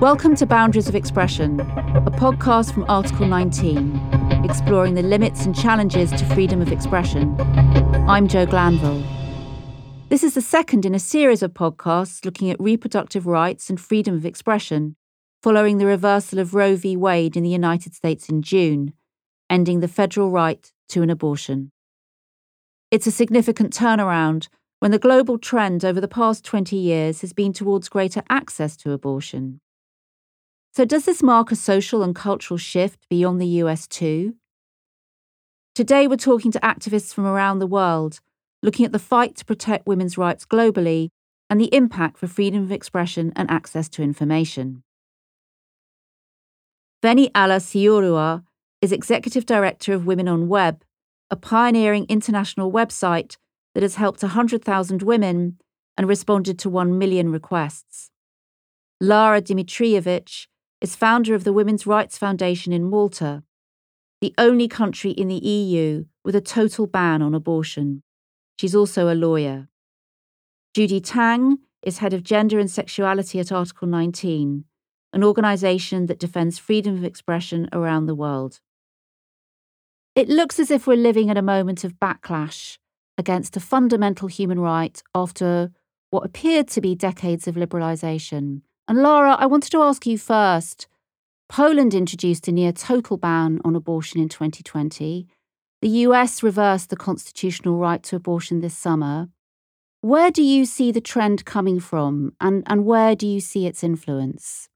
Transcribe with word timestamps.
Welcome 0.00 0.36
to 0.36 0.46
Boundaries 0.46 0.90
of 0.90 0.94
Expression, 0.94 1.58
a 1.58 2.10
podcast 2.10 2.74
from 2.74 2.84
Article 2.86 3.26
19, 3.26 4.44
exploring 4.44 4.92
the 4.92 5.00
limits 5.00 5.46
and 5.46 5.56
challenges 5.56 6.10
to 6.10 6.24
freedom 6.34 6.60
of 6.60 6.70
expression. 6.70 7.34
I'm 8.06 8.28
Jo 8.28 8.44
Glanville. 8.44 9.02
This 10.10 10.22
is 10.22 10.34
the 10.34 10.42
second 10.42 10.84
in 10.84 10.94
a 10.94 10.98
series 10.98 11.42
of 11.42 11.54
podcasts 11.54 12.26
looking 12.26 12.50
at 12.50 12.60
reproductive 12.60 13.26
rights 13.26 13.70
and 13.70 13.80
freedom 13.80 14.14
of 14.14 14.26
expression, 14.26 14.96
following 15.42 15.78
the 15.78 15.86
reversal 15.86 16.40
of 16.40 16.52
Roe 16.52 16.76
v. 16.76 16.94
Wade 16.94 17.34
in 17.34 17.42
the 17.42 17.48
United 17.48 17.94
States 17.94 18.28
in 18.28 18.42
June, 18.42 18.92
ending 19.48 19.80
the 19.80 19.88
federal 19.88 20.30
right 20.30 20.70
to 20.90 21.00
an 21.00 21.08
abortion. 21.08 21.72
It's 22.90 23.06
a 23.06 23.10
significant 23.10 23.72
turnaround 23.72 24.48
when 24.78 24.90
the 24.90 24.98
global 24.98 25.38
trend 25.38 25.86
over 25.86 26.02
the 26.02 26.06
past 26.06 26.44
20 26.44 26.76
years 26.76 27.22
has 27.22 27.32
been 27.32 27.54
towards 27.54 27.88
greater 27.88 28.22
access 28.28 28.76
to 28.76 28.92
abortion. 28.92 29.60
So, 30.76 30.84
does 30.84 31.06
this 31.06 31.22
mark 31.22 31.50
a 31.50 31.56
social 31.56 32.02
and 32.02 32.14
cultural 32.14 32.58
shift 32.58 33.08
beyond 33.08 33.40
the 33.40 33.62
US 33.62 33.86
too? 33.86 34.34
Today, 35.74 36.06
we're 36.06 36.16
talking 36.16 36.52
to 36.52 36.60
activists 36.60 37.14
from 37.14 37.24
around 37.24 37.60
the 37.60 37.66
world, 37.66 38.20
looking 38.62 38.84
at 38.84 38.92
the 38.92 38.98
fight 38.98 39.36
to 39.36 39.46
protect 39.46 39.86
women's 39.86 40.18
rights 40.18 40.44
globally 40.44 41.08
and 41.48 41.58
the 41.58 41.74
impact 41.74 42.18
for 42.18 42.26
freedom 42.26 42.62
of 42.62 42.70
expression 42.70 43.32
and 43.34 43.50
access 43.50 43.88
to 43.88 44.02
information. 44.02 44.82
Venny 47.02 47.30
Ala-Siurua 47.34 48.44
is 48.82 48.92
Executive 48.92 49.46
Director 49.46 49.94
of 49.94 50.04
Women 50.04 50.28
on 50.28 50.46
Web, 50.46 50.84
a 51.30 51.36
pioneering 51.36 52.04
international 52.10 52.70
website 52.70 53.38
that 53.74 53.82
has 53.82 53.94
helped 53.94 54.22
100,000 54.22 55.02
women 55.02 55.56
and 55.96 56.06
responded 56.06 56.58
to 56.58 56.68
1 56.68 56.98
million 56.98 57.32
requests. 57.32 58.10
Lara 59.00 59.40
Dimitrijevic 59.40 60.48
is 60.80 60.96
founder 60.96 61.34
of 61.34 61.44
the 61.44 61.52
Women's 61.52 61.86
Rights 61.86 62.18
Foundation 62.18 62.72
in 62.72 62.84
Malta, 62.84 63.42
the 64.20 64.34
only 64.38 64.68
country 64.68 65.10
in 65.10 65.28
the 65.28 65.36
EU 65.36 66.04
with 66.24 66.34
a 66.34 66.40
total 66.40 66.86
ban 66.86 67.22
on 67.22 67.34
abortion. 67.34 68.02
She's 68.58 68.74
also 68.74 69.12
a 69.12 69.14
lawyer. 69.14 69.68
Judy 70.74 71.00
Taing 71.00 71.58
is 71.82 71.98
head 71.98 72.12
of 72.12 72.22
gender 72.22 72.58
and 72.58 72.70
sexuality 72.70 73.38
at 73.38 73.52
Article 73.52 73.88
19, 73.88 74.64
an 75.12 75.24
organisation 75.24 76.06
that 76.06 76.18
defends 76.18 76.58
freedom 76.58 76.96
of 76.96 77.04
expression 77.04 77.68
around 77.72 78.06
the 78.06 78.14
world. 78.14 78.60
It 80.14 80.28
looks 80.28 80.58
as 80.58 80.70
if 80.70 80.86
we're 80.86 80.96
living 80.96 81.30
at 81.30 81.36
a 81.36 81.42
moment 81.42 81.84
of 81.84 82.00
backlash 82.00 82.78
against 83.18 83.56
a 83.56 83.60
fundamental 83.60 84.28
human 84.28 84.58
right 84.60 85.02
after 85.14 85.70
what 86.10 86.24
appeared 86.24 86.68
to 86.68 86.80
be 86.80 86.94
decades 86.94 87.46
of 87.46 87.54
liberalisation. 87.54 88.62
And 88.88 89.02
Lara, 89.02 89.34
I 89.34 89.46
wanted 89.46 89.72
to 89.72 89.82
ask 89.82 90.06
you 90.06 90.16
first 90.16 90.86
Poland 91.48 91.94
introduced 91.94 92.48
a 92.48 92.52
near 92.52 92.72
total 92.72 93.16
ban 93.16 93.60
on 93.64 93.76
abortion 93.76 94.20
in 94.20 94.28
2020. 94.28 95.26
The 95.82 95.88
US 95.88 96.42
reversed 96.42 96.90
the 96.90 96.96
constitutional 96.96 97.78
right 97.78 98.02
to 98.04 98.16
abortion 98.16 98.60
this 98.60 98.76
summer. 98.76 99.28
Where 100.00 100.30
do 100.30 100.42
you 100.42 100.64
see 100.64 100.92
the 100.92 101.00
trend 101.00 101.44
coming 101.44 101.80
from 101.80 102.32
and, 102.40 102.62
and 102.66 102.84
where 102.84 103.14
do 103.14 103.26
you 103.26 103.40
see 103.40 103.66
its 103.66 103.82
influence? 103.82 104.68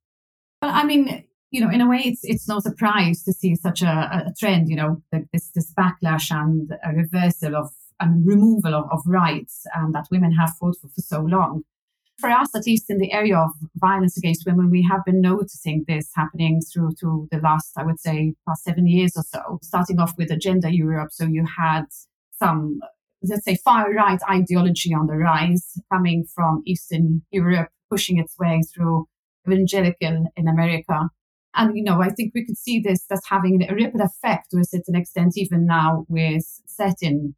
Well, 0.62 0.72
I 0.74 0.84
mean, 0.84 1.24
you 1.50 1.60
know, 1.60 1.70
in 1.70 1.80
a 1.80 1.88
way, 1.88 2.02
it's 2.04 2.20
it's 2.22 2.48
no 2.48 2.60
surprise 2.60 3.22
to 3.24 3.32
see 3.32 3.54
such 3.56 3.82
a, 3.82 4.26
a 4.26 4.34
trend. 4.38 4.68
You 4.68 4.76
know, 4.76 5.02
this 5.32 5.50
this 5.54 5.72
backlash 5.72 6.30
and 6.30 6.70
a 6.84 6.92
reversal 6.92 7.56
of 7.56 7.70
and 7.98 8.26
removal 8.26 8.74
of, 8.74 8.88
of 8.92 9.00
rights 9.06 9.66
um, 9.76 9.92
that 9.92 10.06
women 10.10 10.32
have 10.32 10.50
fought 10.58 10.76
for 10.80 10.88
for 10.88 11.00
so 11.00 11.20
long 11.20 11.64
for 12.20 12.30
us, 12.30 12.54
at 12.54 12.66
least 12.66 12.90
in 12.90 12.98
the 12.98 13.12
area 13.12 13.36
of 13.36 13.50
violence 13.76 14.16
against 14.16 14.46
women, 14.46 14.70
we 14.70 14.86
have 14.90 15.04
been 15.04 15.20
noticing 15.20 15.84
this 15.88 16.10
happening 16.14 16.60
through 16.72 16.90
to 17.00 17.26
the 17.30 17.38
last, 17.38 17.72
I 17.76 17.84
would 17.84 17.98
say, 17.98 18.34
past 18.46 18.64
seven 18.64 18.86
years 18.86 19.12
or 19.16 19.22
so. 19.22 19.58
Starting 19.62 19.98
off 19.98 20.12
with 20.16 20.30
Agenda 20.30 20.72
Europe, 20.72 21.10
so 21.12 21.24
you 21.24 21.44
had 21.58 21.84
some, 22.38 22.80
let's 23.22 23.44
say, 23.44 23.56
far 23.64 23.92
right 23.92 24.20
ideology 24.30 24.94
on 24.94 25.06
the 25.06 25.16
rise 25.16 25.78
coming 25.92 26.24
from 26.34 26.62
Eastern 26.66 27.22
Europe, 27.30 27.68
pushing 27.90 28.18
its 28.18 28.36
way 28.38 28.62
through 28.74 29.06
evangelical 29.48 30.26
in 30.36 30.48
America. 30.48 31.08
And, 31.54 31.76
you 31.76 31.82
know, 31.82 32.00
I 32.00 32.10
think 32.10 32.32
we 32.34 32.44
could 32.44 32.58
see 32.58 32.80
this 32.80 33.04
as 33.10 33.20
having 33.28 33.66
a 33.68 33.74
ripple 33.74 34.02
effect 34.02 34.50
to 34.50 34.58
a 34.58 34.64
certain 34.64 34.94
extent, 34.94 35.32
even 35.36 35.66
now 35.66 36.06
with 36.08 36.44
certain 36.66 37.34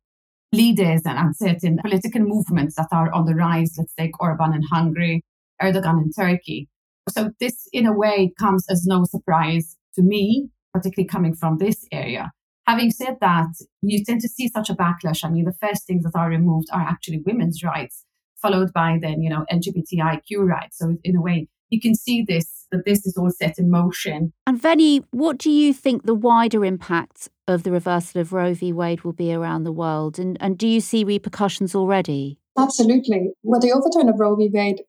leaders 0.52 1.02
and, 1.04 1.36
certain 1.36 1.78
political 1.78 2.20
movements 2.20 2.76
that 2.76 2.88
are 2.92 3.12
on 3.12 3.24
the 3.24 3.34
rise. 3.34 3.74
Let's 3.78 3.94
take 3.94 4.20
Orban 4.20 4.54
in 4.54 4.62
Hungary, 4.62 5.24
Erdogan 5.60 6.02
in 6.02 6.12
Turkey. 6.12 6.68
So 7.08 7.30
this, 7.40 7.68
in 7.72 7.86
a 7.86 7.92
way, 7.92 8.32
comes 8.38 8.66
as 8.68 8.84
no 8.86 9.04
surprise 9.04 9.76
to 9.94 10.02
me, 10.02 10.48
particularly 10.72 11.08
coming 11.08 11.34
from 11.34 11.58
this 11.58 11.86
area. 11.90 12.30
Having 12.66 12.90
said 12.92 13.16
that, 13.20 13.48
you 13.80 14.04
tend 14.04 14.20
to 14.20 14.28
see 14.28 14.48
such 14.48 14.70
a 14.70 14.74
backlash. 14.74 15.24
I 15.24 15.30
mean, 15.30 15.44
the 15.44 15.54
first 15.60 15.86
things 15.86 16.04
that 16.04 16.16
are 16.16 16.28
removed 16.28 16.68
are 16.72 16.82
actually 16.82 17.22
women's 17.26 17.64
rights, 17.64 18.04
followed 18.40 18.72
by 18.72 18.98
then, 19.00 19.20
you 19.20 19.30
know, 19.30 19.44
LGBTIQ 19.50 20.46
rights. 20.46 20.78
So 20.78 20.96
in 21.02 21.16
a 21.16 21.20
way, 21.20 21.48
you 21.70 21.80
can 21.80 21.94
see 21.94 22.24
this, 22.26 22.61
that 22.72 22.84
this 22.84 23.06
is 23.06 23.16
all 23.16 23.30
set 23.30 23.58
in 23.58 23.70
motion. 23.70 24.32
And 24.46 24.60
Venny, 24.60 25.04
what 25.10 25.38
do 25.38 25.50
you 25.50 25.72
think 25.72 26.04
the 26.04 26.14
wider 26.14 26.64
impact 26.64 27.28
of 27.46 27.62
the 27.62 27.70
reversal 27.70 28.20
of 28.20 28.32
Roe 28.32 28.54
v. 28.54 28.72
Wade 28.72 29.02
will 29.02 29.12
be 29.12 29.32
around 29.32 29.64
the 29.64 29.72
world? 29.72 30.18
And, 30.18 30.36
and 30.40 30.58
do 30.58 30.66
you 30.66 30.80
see 30.80 31.04
repercussions 31.04 31.74
already? 31.74 32.38
Absolutely. 32.58 33.30
Well, 33.42 33.60
the 33.60 33.72
overturn 33.72 34.08
of 34.08 34.18
Roe 34.18 34.36
v. 34.36 34.50
Wade 34.52 34.82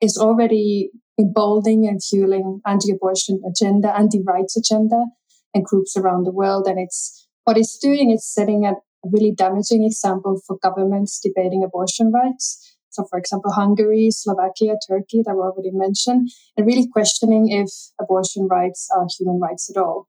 is 0.00 0.16
already 0.16 0.90
emboldening 1.18 1.86
and 1.86 2.02
fueling 2.02 2.60
anti-abortion 2.66 3.40
agenda, 3.48 3.96
anti-rights 3.96 4.56
agenda, 4.56 5.06
and 5.54 5.64
groups 5.64 5.96
around 5.96 6.24
the 6.24 6.32
world. 6.32 6.66
And 6.66 6.78
it's 6.78 7.26
what 7.44 7.56
it's 7.56 7.78
doing 7.78 8.10
is 8.10 8.26
setting 8.26 8.64
a 8.64 8.74
really 9.04 9.32
damaging 9.32 9.84
example 9.84 10.40
for 10.46 10.56
governments 10.62 11.20
debating 11.20 11.62
abortion 11.62 12.10
rights. 12.10 12.73
So, 12.94 13.04
for 13.10 13.18
example, 13.18 13.50
Hungary, 13.52 14.10
Slovakia, 14.10 14.74
Turkey, 14.88 15.22
that 15.26 15.34
were 15.34 15.50
already 15.50 15.72
mentioned, 15.72 16.30
and 16.56 16.66
really 16.66 16.88
questioning 16.92 17.48
if 17.50 17.68
abortion 18.00 18.46
rights 18.46 18.88
are 18.96 19.06
human 19.18 19.40
rights 19.40 19.68
at 19.68 19.80
all. 19.80 20.06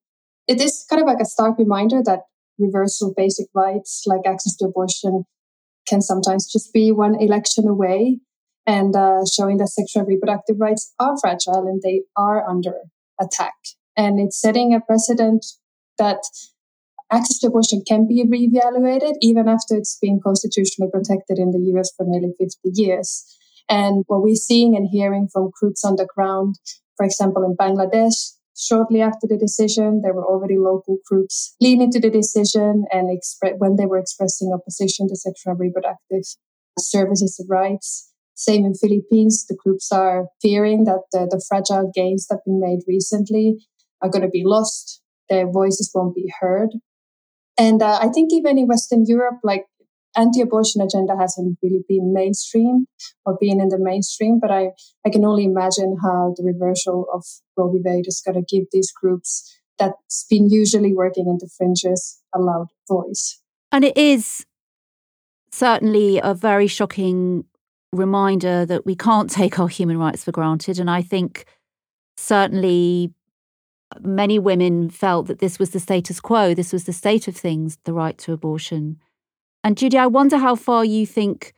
It 0.47 0.61
is 0.61 0.85
kind 0.87 1.01
of 1.01 1.07
like 1.07 1.19
a 1.19 1.25
stark 1.25 1.57
reminder 1.57 2.01
that 2.05 2.21
reversal 2.59 3.13
basic 3.17 3.47
rights 3.55 4.03
like 4.05 4.21
access 4.25 4.55
to 4.57 4.65
abortion 4.65 5.25
can 5.87 6.01
sometimes 6.01 6.51
just 6.51 6.71
be 6.73 6.91
one 6.91 7.15
election 7.19 7.67
away 7.67 8.19
and 8.67 8.95
uh, 8.95 9.25
showing 9.25 9.57
that 9.57 9.69
sexual 9.69 10.05
reproductive 10.05 10.57
rights 10.59 10.93
are 10.99 11.17
fragile 11.19 11.65
and 11.67 11.81
they 11.81 12.01
are 12.15 12.47
under 12.47 12.73
attack. 13.19 13.53
And 13.97 14.19
it's 14.19 14.39
setting 14.39 14.73
a 14.73 14.79
precedent 14.79 15.45
that 15.97 16.19
access 17.11 17.39
to 17.39 17.47
abortion 17.47 17.83
can 17.87 18.07
be 18.07 18.23
reevaluated 18.25 19.13
even 19.21 19.47
after 19.47 19.75
it's 19.75 19.97
been 20.01 20.19
constitutionally 20.23 20.89
protected 20.91 21.37
in 21.37 21.51
the 21.51 21.59
US 21.75 21.91
for 21.95 22.05
nearly 22.07 22.33
50 22.39 22.57
years. 22.73 23.23
And 23.69 24.03
what 24.07 24.21
we're 24.21 24.35
seeing 24.35 24.75
and 24.75 24.87
hearing 24.91 25.27
from 25.31 25.51
groups 25.59 25.83
on 25.83 25.95
the 25.95 26.07
ground, 26.15 26.55
for 26.97 27.05
example, 27.05 27.43
in 27.43 27.55
Bangladesh, 27.55 28.33
shortly 28.57 29.01
after 29.01 29.27
the 29.27 29.37
decision, 29.37 30.01
there 30.03 30.13
were 30.13 30.25
already 30.25 30.57
local 30.57 30.97
groups 31.09 31.55
leaning 31.59 31.91
to 31.91 31.99
the 31.99 32.09
decision 32.09 32.85
and 32.91 33.09
expre- 33.09 33.57
when 33.57 33.75
they 33.75 33.85
were 33.85 33.97
expressing 33.97 34.53
opposition 34.53 35.07
to 35.07 35.15
sexual 35.15 35.55
reproductive 35.55 36.23
services 36.79 37.37
and 37.39 37.49
rights. 37.49 38.11
Same 38.35 38.65
in 38.65 38.73
Philippines, 38.73 39.45
the 39.47 39.57
groups 39.63 39.91
are 39.91 40.27
fearing 40.41 40.83
that 40.83 41.01
the, 41.11 41.27
the 41.29 41.43
fragile 41.47 41.91
gains 41.93 42.27
that 42.27 42.35
have 42.35 42.45
been 42.45 42.59
made 42.59 42.79
recently 42.87 43.65
are 44.01 44.09
going 44.09 44.21
to 44.21 44.29
be 44.29 44.43
lost. 44.45 45.01
Their 45.29 45.49
voices 45.49 45.89
won't 45.93 46.15
be 46.15 46.31
heard. 46.39 46.69
And 47.57 47.81
uh, 47.81 47.99
I 48.01 48.09
think 48.09 48.33
even 48.33 48.57
in 48.57 48.67
Western 48.67 49.05
Europe, 49.07 49.39
like 49.43 49.65
anti-abortion 50.15 50.81
agenda 50.81 51.15
hasn't 51.17 51.57
really 51.61 51.83
been 51.87 52.13
mainstream 52.13 52.87
or 53.25 53.37
been 53.39 53.59
in 53.59 53.69
the 53.69 53.79
mainstream, 53.79 54.39
but 54.39 54.51
I, 54.51 54.71
I 55.05 55.09
can 55.09 55.25
only 55.25 55.45
imagine 55.45 55.97
how 56.01 56.33
the 56.37 56.43
reversal 56.43 57.05
of 57.13 57.23
Roe 57.57 57.71
v. 57.71 57.79
Wade 57.83 58.07
is 58.07 58.21
going 58.25 58.35
to 58.35 58.55
give 58.55 58.67
these 58.71 58.91
groups 58.91 59.57
that's 59.77 60.25
been 60.29 60.49
usually 60.49 60.93
working 60.93 61.27
in 61.27 61.37
the 61.39 61.49
fringes 61.57 62.21
a 62.33 62.39
loud 62.39 62.67
voice. 62.87 63.41
And 63.71 63.83
it 63.83 63.97
is 63.97 64.45
certainly 65.51 66.19
a 66.23 66.33
very 66.33 66.67
shocking 66.67 67.45
reminder 67.91 68.65
that 68.65 68.85
we 68.85 68.95
can't 68.95 69.29
take 69.29 69.59
our 69.59 69.67
human 69.67 69.97
rights 69.97 70.23
for 70.23 70.31
granted. 70.31 70.79
And 70.79 70.89
I 70.89 71.01
think 71.01 71.45
certainly 72.17 73.13
many 74.01 74.39
women 74.39 74.89
felt 74.89 75.27
that 75.27 75.39
this 75.39 75.59
was 75.59 75.71
the 75.71 75.79
status 75.79 76.19
quo, 76.19 76.53
this 76.53 76.73
was 76.73 76.85
the 76.85 76.93
state 76.93 77.27
of 77.27 77.35
things, 77.35 77.77
the 77.83 77.93
right 77.93 78.17
to 78.19 78.33
abortion. 78.33 78.97
And 79.63 79.77
Judy, 79.77 79.97
I 79.97 80.07
wonder 80.07 80.37
how 80.37 80.55
far 80.55 80.85
you 80.85 81.05
think 81.05 81.53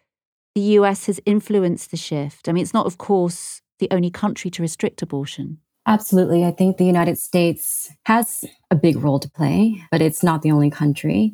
the 0.55 0.61
US 0.61 1.05
has 1.05 1.19
influenced 1.25 1.91
the 1.91 1.97
shift. 1.97 2.47
I 2.47 2.51
mean, 2.51 2.63
it's 2.63 2.73
not, 2.73 2.85
of 2.85 2.97
course, 2.97 3.61
the 3.79 3.89
only 3.91 4.09
country 4.09 4.49
to 4.51 4.61
restrict 4.61 5.01
abortion. 5.01 5.59
Absolutely. 5.85 6.43
I 6.43 6.51
think 6.51 6.77
the 6.77 6.85
United 6.85 7.17
States 7.17 7.91
has 8.05 8.43
a 8.69 8.75
big 8.75 8.97
role 8.97 9.19
to 9.19 9.29
play, 9.29 9.81
but 9.91 10.01
it's 10.01 10.23
not 10.23 10.41
the 10.41 10.51
only 10.51 10.69
country. 10.69 11.33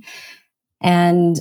And 0.82 1.40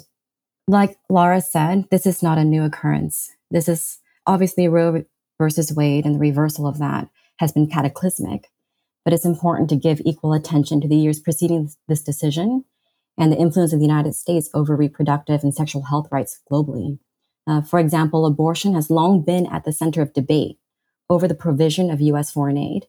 like 0.69 0.97
Laura 1.11 1.41
said, 1.41 1.87
this 1.91 2.07
is 2.07 2.23
not 2.23 2.39
a 2.39 2.45
new 2.45 2.63
occurrence. 2.63 3.31
This 3.51 3.69
is 3.69 3.99
obviously 4.27 4.69
Roe 4.69 5.05
versus 5.39 5.75
Wade 5.75 6.07
and 6.07 6.15
the 6.15 6.21
reversal 6.21 6.67
of 6.67 6.79
that 6.79 7.09
has 7.39 7.53
been 7.53 7.67
cataclysmic. 7.67 8.49
But 9.05 9.13
it's 9.13 9.25
important 9.25 9.69
to 9.71 9.77
give 9.77 10.01
equal 10.05 10.33
attention 10.33 10.81
to 10.81 10.89
the 10.89 10.97
years 10.97 11.21
preceding 11.21 11.71
this 11.89 12.03
decision 12.03 12.65
and 13.19 13.33
the 13.33 13.39
influence 13.39 13.73
of 13.73 13.79
the 13.79 13.87
United 13.87 14.15
States 14.15 14.49
over 14.55 14.77
reproductive 14.77 15.43
and 15.43 15.55
sexual 15.55 15.83
health 15.83 16.09
rights 16.11 16.41
globally. 16.51 16.99
Uh, 17.47 17.61
for 17.61 17.79
example, 17.79 18.25
abortion 18.25 18.75
has 18.75 18.91
long 18.91 19.23
been 19.23 19.47
at 19.47 19.65
the 19.65 19.73
center 19.73 20.01
of 20.01 20.13
debate 20.13 20.59
over 21.11 21.27
the 21.27 21.35
provision 21.35 21.91
of 21.91 22.01
U.S. 22.01 22.31
foreign 22.31 22.57
aid. 22.57 22.87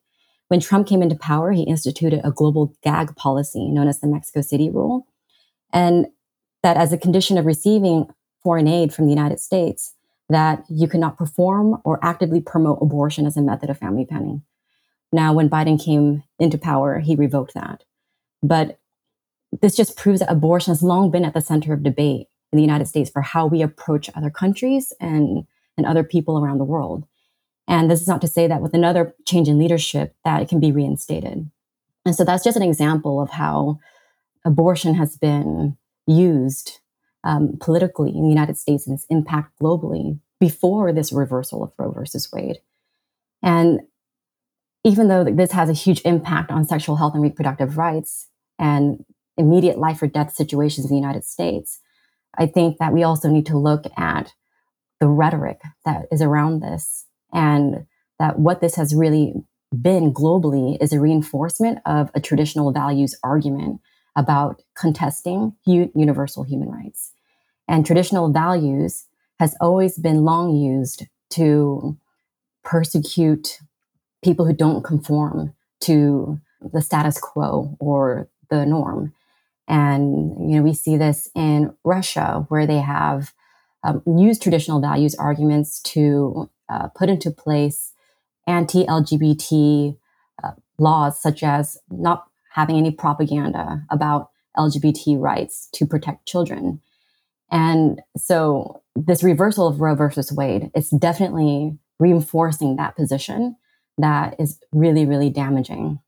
When 0.48 0.60
Trump 0.60 0.88
came 0.88 1.02
into 1.02 1.16
power, 1.16 1.52
he 1.52 1.64
instituted 1.64 2.22
a 2.24 2.32
global 2.32 2.76
gag 2.84 3.16
policy 3.16 3.70
known 3.70 3.88
as 3.88 4.00
the 4.00 4.08
Mexico 4.08 4.42
City 4.42 4.70
Rule. 4.70 5.08
And 5.72 6.08
that 6.62 6.78
as 6.78 6.94
a 6.94 6.98
condition 6.98 7.38
of 7.38 7.46
receiving 7.46 8.06
foreign 8.44 8.68
aid 8.68 8.94
from 8.94 9.06
the 9.06 9.12
United 9.12 9.40
States, 9.40 9.96
that 10.30 10.64
you 10.70 10.88
cannot 10.88 11.18
perform 11.18 11.82
or 11.84 12.00
actively 12.04 12.40
promote 12.40 12.80
abortion 12.82 13.26
as 13.26 13.36
a 13.36 13.42
method 13.42 13.70
of 13.70 13.78
family 13.78 14.06
planning. 14.06 14.44
Now, 15.14 15.32
when 15.32 15.50
Biden 15.50 15.84
came 15.84 16.24
into 16.40 16.58
power, 16.58 17.00
he 17.00 17.16
revoked 17.16 17.54
that. 17.54 17.84
But 18.42 18.80
this 19.62 19.76
just 19.76 19.96
proves 19.96 20.20
that 20.20 20.32
abortion 20.32 20.72
has 20.72 20.82
long 20.82 21.12
been 21.12 21.24
at 21.24 21.36
the 21.36 21.42
center 21.42 21.72
of 21.72 21.84
debate 21.84 22.28
in 22.52 22.58
the 22.58 22.64
United 22.64 22.88
States 22.88 23.12
for 23.12 23.22
how 23.22 23.46
we 23.46 23.62
approach 23.62 24.10
other 24.16 24.32
countries 24.32 24.92
and, 25.00 25.46
and 25.78 25.86
other 25.86 26.04
people 26.04 26.40
around 26.40 26.58
the 26.58 26.66
world. 26.66 27.06
And 27.68 27.90
this 27.90 28.02
is 28.02 28.08
not 28.08 28.22
to 28.22 28.28
say 28.28 28.48
that 28.48 28.62
with 28.62 28.74
another 28.74 29.14
change 29.26 29.48
in 29.48 29.60
leadership 29.60 30.16
that 30.26 30.42
it 30.42 30.50
can 30.50 30.60
be 30.60 30.72
reinstated. 30.72 31.50
And 32.06 32.16
so 32.16 32.26
that's 32.26 32.44
just 32.44 32.58
an 32.58 32.64
example 32.64 33.22
of 33.22 33.30
how 33.30 33.80
abortion 34.44 34.96
has 34.96 35.16
been 35.16 35.78
used 36.08 36.80
um, 37.24 37.58
politically 37.62 38.10
in 38.10 38.24
the 38.24 38.30
United 38.30 38.58
States 38.58 38.88
and 38.88 38.96
its 38.96 39.06
impact 39.10 39.58
globally 39.62 40.20
before 40.40 40.92
this 40.92 41.14
reversal 41.14 41.64
of 41.64 41.72
Roe 41.78 41.92
versus 41.92 42.30
Wade. 42.34 42.58
And 43.42 43.82
even 44.84 45.08
though 45.08 45.24
this 45.24 45.52
has 45.52 45.70
a 45.70 45.74
huge 45.74 46.02
impact 46.04 46.52
on 46.52 46.66
sexual 46.66 46.98
health 46.98 47.14
and 47.14 47.24
reproductive 47.24 47.78
rights 47.78 48.28
and 48.60 49.06
immediate 49.38 49.78
life 49.78 50.02
or 50.02 50.08
death 50.08 50.34
situations 50.34 50.86
in 50.86 50.90
the 50.90 51.00
United 51.00 51.24
States, 51.24 51.80
I 52.38 52.46
think 52.46 52.78
that 52.80 52.94
we 52.94 53.04
also 53.04 53.30
need 53.30 53.46
to 53.48 53.58
look 53.58 53.86
at 53.98 54.34
the 55.00 55.08
rhetoric 55.08 55.62
that 55.86 56.06
is 56.12 56.22
around 56.22 56.62
this 56.62 57.06
and 57.32 57.86
that 58.20 58.40
what 58.40 58.62
this 58.62 58.76
has 58.76 58.94
really 58.96 59.34
been 59.82 60.14
globally 60.14 60.78
is 60.82 60.94
a 60.94 61.00
reinforcement 61.00 61.80
of 61.86 62.12
a 62.14 62.22
traditional 62.22 62.72
values 62.72 63.18
argument 63.24 63.82
about 64.16 64.62
contesting 64.76 65.54
universal 65.66 66.44
human 66.44 66.70
rights. 66.70 67.12
And 67.68 67.86
traditional 67.86 68.32
values 68.32 69.06
has 69.40 69.56
always 69.60 69.98
been 69.98 70.24
long 70.24 70.56
used 70.56 71.08
to 71.32 71.98
persecute 72.64 73.60
people 74.24 74.46
who 74.46 74.54
don't 74.54 74.84
conform 74.84 75.54
to 75.82 76.40
the 76.62 76.82
status 76.82 77.20
quo 77.20 77.76
or 77.80 78.30
the 78.50 78.66
norm. 78.66 79.14
And 79.68 80.50
you 80.50 80.58
know, 80.58 80.64
we 80.64 80.74
see 80.74 80.98
this 80.98 81.30
in 81.36 81.74
Russia, 81.84 82.46
where 82.50 82.66
they 82.66 82.80
have 82.80 83.34
um, 83.84 84.02
used 84.06 84.42
traditional 84.42 84.82
values 84.82 85.16
arguments 85.16 85.82
to 85.82 86.50
uh, 86.70 86.88
put 86.90 87.10
into 87.10 87.32
place 87.32 87.94
anti 88.48 88.86
LGBT 88.86 89.98
uh, 90.44 90.52
laws, 90.78 91.22
such 91.22 91.44
as 91.44 91.78
not 91.90 92.26
having 92.52 92.78
any 92.78 92.92
propaganda 92.92 93.84
about 93.90 94.30
LGBT 94.58 95.20
rights 95.20 95.70
to 95.74 95.86
protect 95.86 96.28
children. 96.28 96.82
And 97.52 98.02
so, 98.18 98.82
this 98.96 99.24
reversal 99.24 99.68
of 99.68 99.80
Roe 99.80 99.96
versus 99.96 100.32
Wade 100.32 100.72
is 100.76 100.90
definitely 100.90 101.78
reinforcing 102.00 102.76
that 102.76 102.96
position 102.96 103.56
that 103.98 104.36
is 104.40 104.60
really, 104.72 105.06
really 105.06 105.30
damaging. 105.30 106.00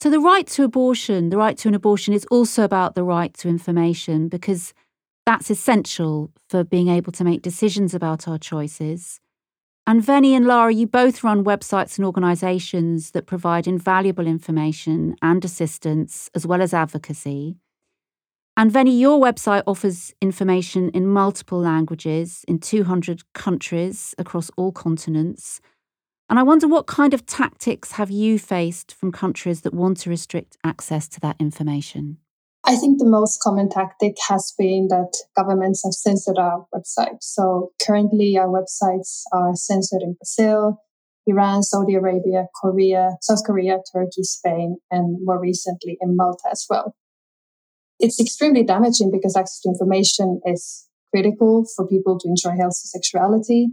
So, 0.00 0.10
the 0.10 0.20
right 0.20 0.46
to 0.48 0.64
abortion, 0.64 1.30
the 1.30 1.38
right 1.38 1.56
to 1.58 1.68
an 1.68 1.74
abortion, 1.74 2.12
is 2.12 2.26
also 2.30 2.62
about 2.62 2.94
the 2.94 3.04
right 3.04 3.32
to 3.34 3.48
information 3.48 4.28
because 4.28 4.74
that's 5.24 5.50
essential 5.50 6.30
for 6.48 6.64
being 6.64 6.88
able 6.88 7.12
to 7.12 7.24
make 7.24 7.42
decisions 7.42 7.94
about 7.94 8.28
our 8.28 8.38
choices. 8.38 9.20
And 9.86 10.02
Venny 10.02 10.34
and 10.34 10.46
Lara, 10.46 10.72
you 10.72 10.86
both 10.86 11.22
run 11.22 11.44
websites 11.44 11.98
and 11.98 12.06
organisations 12.06 13.10
that 13.10 13.26
provide 13.26 13.66
invaluable 13.66 14.26
information 14.26 15.14
and 15.20 15.44
assistance, 15.44 16.30
as 16.34 16.46
well 16.46 16.62
as 16.62 16.72
advocacy. 16.72 17.56
And 18.56 18.70
Venny, 18.70 18.98
your 18.98 19.20
website 19.20 19.62
offers 19.66 20.14
information 20.22 20.88
in 20.90 21.06
multiple 21.06 21.58
languages 21.58 22.44
in 22.46 22.60
200 22.60 23.22
countries 23.34 24.14
across 24.16 24.50
all 24.56 24.72
continents. 24.72 25.60
And 26.34 26.40
I 26.40 26.42
wonder 26.42 26.66
what 26.66 26.88
kind 26.88 27.14
of 27.14 27.26
tactics 27.26 27.92
have 27.92 28.10
you 28.10 28.40
faced 28.40 28.92
from 28.92 29.12
countries 29.12 29.60
that 29.60 29.72
want 29.72 29.98
to 29.98 30.10
restrict 30.10 30.56
access 30.64 31.06
to 31.10 31.20
that 31.20 31.36
information? 31.38 32.18
I 32.64 32.74
think 32.74 32.98
the 32.98 33.08
most 33.08 33.40
common 33.40 33.68
tactic 33.68 34.16
has 34.28 34.52
been 34.58 34.88
that 34.88 35.16
governments 35.36 35.82
have 35.84 35.92
censored 35.92 36.36
our 36.36 36.66
website. 36.74 37.18
So 37.20 37.70
currently, 37.86 38.36
our 38.36 38.48
websites 38.48 39.22
are 39.32 39.54
censored 39.54 40.02
in 40.02 40.14
Brazil, 40.14 40.82
Iran, 41.28 41.62
Saudi 41.62 41.94
Arabia, 41.94 42.48
Korea, 42.60 43.10
South 43.20 43.44
Korea, 43.46 43.78
Turkey, 43.92 44.24
Spain, 44.24 44.78
and 44.90 45.18
more 45.22 45.40
recently 45.40 45.98
in 46.00 46.16
Malta 46.16 46.48
as 46.50 46.66
well. 46.68 46.96
It's 48.00 48.18
extremely 48.18 48.64
damaging 48.64 49.12
because 49.12 49.36
access 49.36 49.60
to 49.60 49.68
information 49.68 50.40
is 50.44 50.88
critical 51.14 51.64
for 51.76 51.86
people 51.86 52.18
to 52.18 52.28
enjoy 52.28 52.56
healthy 52.60 52.88
sexuality, 52.88 53.68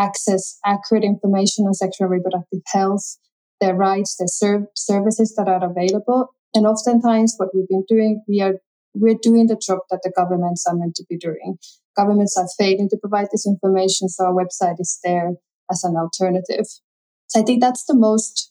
access 0.00 0.58
accurate 0.64 1.04
information 1.04 1.66
on 1.66 1.74
sexual 1.74 2.06
and 2.06 2.12
reproductive 2.12 2.60
health, 2.72 3.18
their 3.60 3.74
rights, 3.74 4.16
their 4.16 4.28
serv- 4.28 4.68
services 4.74 5.34
that 5.36 5.48
are 5.48 5.64
available, 5.70 6.28
and 6.54 6.66
oftentimes 6.66 7.34
what 7.36 7.50
we've 7.54 7.68
been 7.68 7.84
doing, 7.88 8.22
we 8.28 8.40
are 8.40 8.54
we're 8.92 9.18
doing 9.22 9.46
the 9.46 9.60
job 9.64 9.78
that 9.90 10.00
the 10.02 10.12
governments 10.16 10.64
are 10.66 10.74
meant 10.74 10.96
to 10.96 11.04
be 11.08 11.16
doing. 11.16 11.58
Governments 11.96 12.36
are 12.36 12.48
failing 12.58 12.88
to 12.88 12.96
provide 12.96 13.28
this 13.30 13.46
information, 13.46 14.08
so 14.08 14.24
our 14.24 14.34
website 14.34 14.80
is 14.80 14.98
there 15.04 15.32
as 15.70 15.84
an 15.84 15.94
alternative. 15.96 16.66
So 17.28 17.40
I 17.40 17.44
think 17.44 17.60
that's 17.60 17.84
the 17.84 17.94
most 17.94 18.50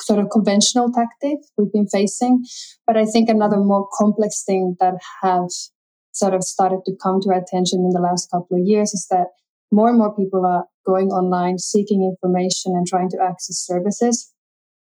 sort 0.00 0.20
of 0.20 0.30
conventional 0.30 0.92
tactic 0.92 1.38
we've 1.56 1.72
been 1.72 1.88
facing. 1.88 2.44
But 2.86 2.96
I 2.96 3.04
think 3.04 3.28
another 3.28 3.58
more 3.58 3.88
complex 3.98 4.44
thing 4.44 4.76
that 4.78 4.94
have 5.22 5.48
sort 6.12 6.34
of 6.34 6.44
started 6.44 6.80
to 6.86 6.92
come 7.02 7.20
to 7.22 7.30
our 7.30 7.40
attention 7.40 7.80
in 7.80 7.90
the 7.90 8.00
last 8.00 8.30
couple 8.30 8.58
of 8.58 8.66
years 8.66 8.92
is 8.94 9.06
that 9.10 9.28
more 9.72 9.88
and 9.88 9.98
more 9.98 10.14
people 10.14 10.46
are 10.46 10.66
going 10.86 11.08
online, 11.08 11.58
seeking 11.58 12.04
information 12.04 12.72
and 12.76 12.86
trying 12.86 13.08
to 13.10 13.18
access 13.20 13.56
services 13.56 14.32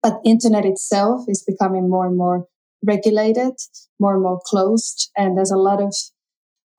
but 0.06 0.22
internet 0.24 0.66
itself 0.66 1.26
is 1.28 1.44
becoming 1.44 1.90
more 1.90 2.06
and 2.06 2.16
more 2.16 2.46
regulated, 2.86 3.54
more 4.00 4.14
and 4.14 4.22
more 4.22 4.40
closed. 4.46 5.10
And 5.18 5.36
there's 5.36 5.50
a 5.50 5.58
lot 5.58 5.82
of 5.82 5.96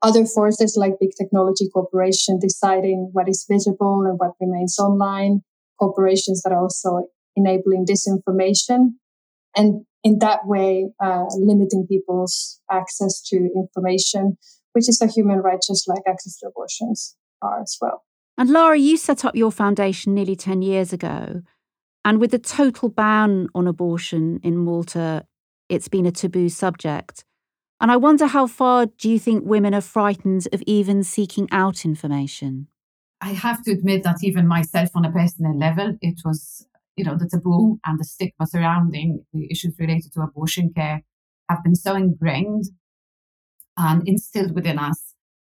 other 0.00 0.24
forces 0.24 0.76
like 0.76 1.00
big 1.00 1.10
technology 1.20 1.68
corporation 1.74 2.38
deciding 2.38 3.10
what 3.14 3.28
is 3.28 3.44
visible 3.50 4.04
and 4.06 4.16
what 4.20 4.36
remains 4.40 4.78
online, 4.78 5.40
corporations 5.80 6.42
that 6.42 6.52
are 6.52 6.62
also 6.62 7.08
enabling 7.34 7.84
disinformation. 7.84 8.90
And 9.56 9.84
in 10.04 10.20
that 10.20 10.46
way, 10.46 10.90
uh, 11.02 11.24
limiting 11.36 11.84
people's 11.90 12.60
access 12.70 13.20
to 13.30 13.50
information, 13.56 14.38
which 14.72 14.88
is 14.88 15.00
a 15.02 15.08
human 15.08 15.38
right, 15.38 15.58
just 15.66 15.88
like 15.88 16.02
access 16.06 16.38
to 16.38 16.46
abortions 16.46 17.16
are 17.46 17.62
as 17.62 17.76
well. 17.80 18.04
And 18.38 18.50
Lara, 18.50 18.78
you 18.78 18.96
set 18.96 19.24
up 19.24 19.34
your 19.34 19.50
foundation 19.50 20.14
nearly 20.14 20.36
10 20.36 20.62
years 20.62 20.92
ago. 20.92 21.42
And 22.04 22.20
with 22.20 22.30
the 22.30 22.38
total 22.38 22.88
ban 22.88 23.48
on 23.54 23.66
abortion 23.66 24.40
in 24.42 24.58
Malta, 24.58 25.26
it's 25.68 25.88
been 25.88 26.06
a 26.06 26.12
taboo 26.12 26.48
subject. 26.48 27.24
And 27.80 27.90
I 27.90 27.96
wonder 27.96 28.26
how 28.26 28.46
far 28.46 28.86
do 28.86 29.10
you 29.10 29.18
think 29.18 29.44
women 29.44 29.74
are 29.74 29.80
frightened 29.80 30.46
of 30.52 30.62
even 30.66 31.02
seeking 31.02 31.48
out 31.50 31.84
information? 31.84 32.68
I 33.20 33.30
have 33.30 33.62
to 33.64 33.72
admit 33.72 34.02
that 34.04 34.18
even 34.22 34.46
myself, 34.46 34.90
on 34.94 35.04
a 35.04 35.10
personal 35.10 35.58
level, 35.58 35.96
it 36.00 36.20
was, 36.24 36.66
you 36.96 37.04
know, 37.04 37.16
the 37.16 37.28
taboo 37.28 37.78
and 37.84 37.98
the 37.98 38.04
stigma 38.04 38.46
surrounding 38.46 39.24
the 39.32 39.50
issues 39.50 39.74
related 39.78 40.12
to 40.12 40.20
abortion 40.20 40.72
care 40.74 41.02
have 41.48 41.62
been 41.64 41.74
so 41.74 41.94
ingrained 41.94 42.64
and 43.76 44.06
instilled 44.06 44.54
within 44.54 44.78
us 44.78 45.15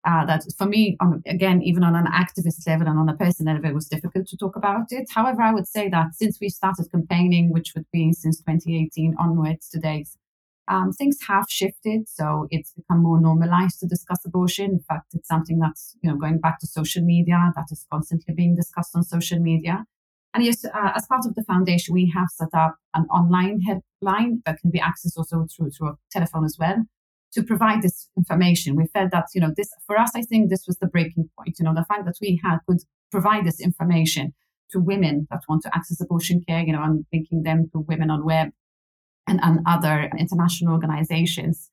uh, 0.09 0.25
that 0.25 0.43
for 0.57 0.65
me, 0.65 0.97
on, 0.99 1.21
again, 1.27 1.61
even 1.61 1.83
on 1.83 1.95
an 1.95 2.07
activist 2.07 2.65
level 2.65 2.87
and 2.87 2.97
on 2.97 3.09
a 3.09 3.15
personal 3.15 3.53
level, 3.53 3.69
it 3.69 3.75
was 3.75 3.87
difficult 3.87 4.25
to 4.27 4.37
talk 4.37 4.55
about 4.55 4.87
it. 4.89 5.07
However, 5.13 5.41
I 5.43 5.53
would 5.53 5.67
say 5.67 5.87
that 5.89 6.15
since 6.15 6.39
we 6.41 6.49
started 6.49 6.87
campaigning, 6.91 7.51
which 7.51 7.73
would 7.75 7.85
be 7.93 8.11
since 8.13 8.39
2018 8.39 9.15
onwards 9.19 9.69
to 9.69 9.79
date, 9.79 10.09
um, 10.67 10.91
things 10.93 11.17
have 11.27 11.45
shifted. 11.47 12.09
So 12.09 12.47
it's 12.49 12.71
become 12.73 13.03
more 13.03 13.21
normalized 13.21 13.79
to 13.81 13.87
discuss 13.87 14.25
abortion. 14.25 14.71
In 14.71 14.79
fact, 14.79 15.13
it's 15.13 15.27
something 15.27 15.59
that's, 15.59 15.95
you 16.01 16.09
know, 16.09 16.17
going 16.17 16.39
back 16.39 16.59
to 16.61 16.67
social 16.67 17.03
media, 17.03 17.51
that 17.55 17.67
is 17.69 17.85
constantly 17.91 18.33
being 18.33 18.55
discussed 18.55 18.95
on 18.95 19.03
social 19.03 19.39
media. 19.39 19.85
And 20.33 20.43
yes, 20.43 20.65
uh, 20.65 20.91
as 20.95 21.05
part 21.07 21.25
of 21.27 21.35
the 21.35 21.43
foundation, 21.43 21.93
we 21.93 22.11
have 22.15 22.29
set 22.29 22.53
up 22.53 22.77
an 22.95 23.05
online 23.11 23.59
helpline 23.67 24.41
that 24.45 24.59
can 24.59 24.71
be 24.71 24.79
accessed 24.79 25.17
also 25.17 25.45
through, 25.55 25.71
through 25.71 25.89
a 25.89 25.97
telephone 26.11 26.45
as 26.45 26.57
well 26.59 26.85
to 27.33 27.43
provide 27.43 27.81
this 27.81 28.09
information. 28.17 28.75
We 28.75 28.87
felt 28.87 29.11
that, 29.11 29.25
you 29.33 29.41
know, 29.41 29.51
this, 29.55 29.69
for 29.85 29.97
us, 29.97 30.11
I 30.15 30.23
think 30.23 30.49
this 30.49 30.65
was 30.67 30.77
the 30.77 30.87
breaking 30.87 31.29
point, 31.37 31.57
you 31.59 31.65
know, 31.65 31.73
the 31.75 31.85
fact 31.85 32.05
that 32.05 32.17
we 32.21 32.39
had 32.43 32.59
could 32.67 32.79
provide 33.11 33.45
this 33.45 33.59
information 33.59 34.33
to 34.71 34.79
women 34.79 35.27
that 35.29 35.41
want 35.47 35.63
to 35.63 35.75
access 35.75 36.01
abortion 36.01 36.43
care, 36.47 36.61
you 36.61 36.73
know, 36.73 36.83
and 36.83 37.05
linking 37.13 37.43
them 37.43 37.69
to 37.71 37.79
women 37.79 38.09
on 38.09 38.25
web 38.25 38.49
and, 39.27 39.39
and 39.43 39.59
other 39.67 40.09
international 40.17 40.73
organizations 40.73 41.69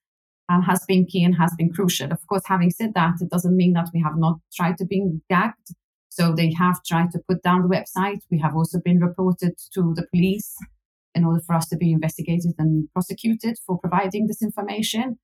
um, 0.48 0.62
has 0.62 0.84
been 0.86 1.06
key 1.06 1.24
and 1.24 1.36
has 1.36 1.54
been 1.56 1.72
crucial. 1.72 2.12
Of 2.12 2.26
course, 2.26 2.42
having 2.46 2.70
said 2.70 2.92
that, 2.94 3.14
it 3.20 3.30
doesn't 3.30 3.56
mean 3.56 3.72
that 3.74 3.88
we 3.92 4.00
have 4.00 4.16
not 4.16 4.38
tried 4.54 4.78
to 4.78 4.86
be 4.86 5.04
gagged. 5.28 5.74
So 6.08 6.34
they 6.34 6.52
have 6.54 6.82
tried 6.84 7.10
to 7.12 7.20
put 7.28 7.42
down 7.42 7.62
the 7.62 7.68
website. 7.68 8.20
We 8.30 8.38
have 8.38 8.54
also 8.54 8.78
been 8.82 9.00
reported 9.00 9.54
to 9.74 9.92
the 9.94 10.06
police 10.14 10.56
in 11.14 11.24
order 11.24 11.40
for 11.46 11.54
us 11.54 11.68
to 11.68 11.76
be 11.76 11.92
investigated 11.92 12.52
and 12.58 12.88
prosecuted 12.92 13.58
for 13.66 13.78
providing 13.78 14.26
this 14.26 14.42
information. 14.42 15.18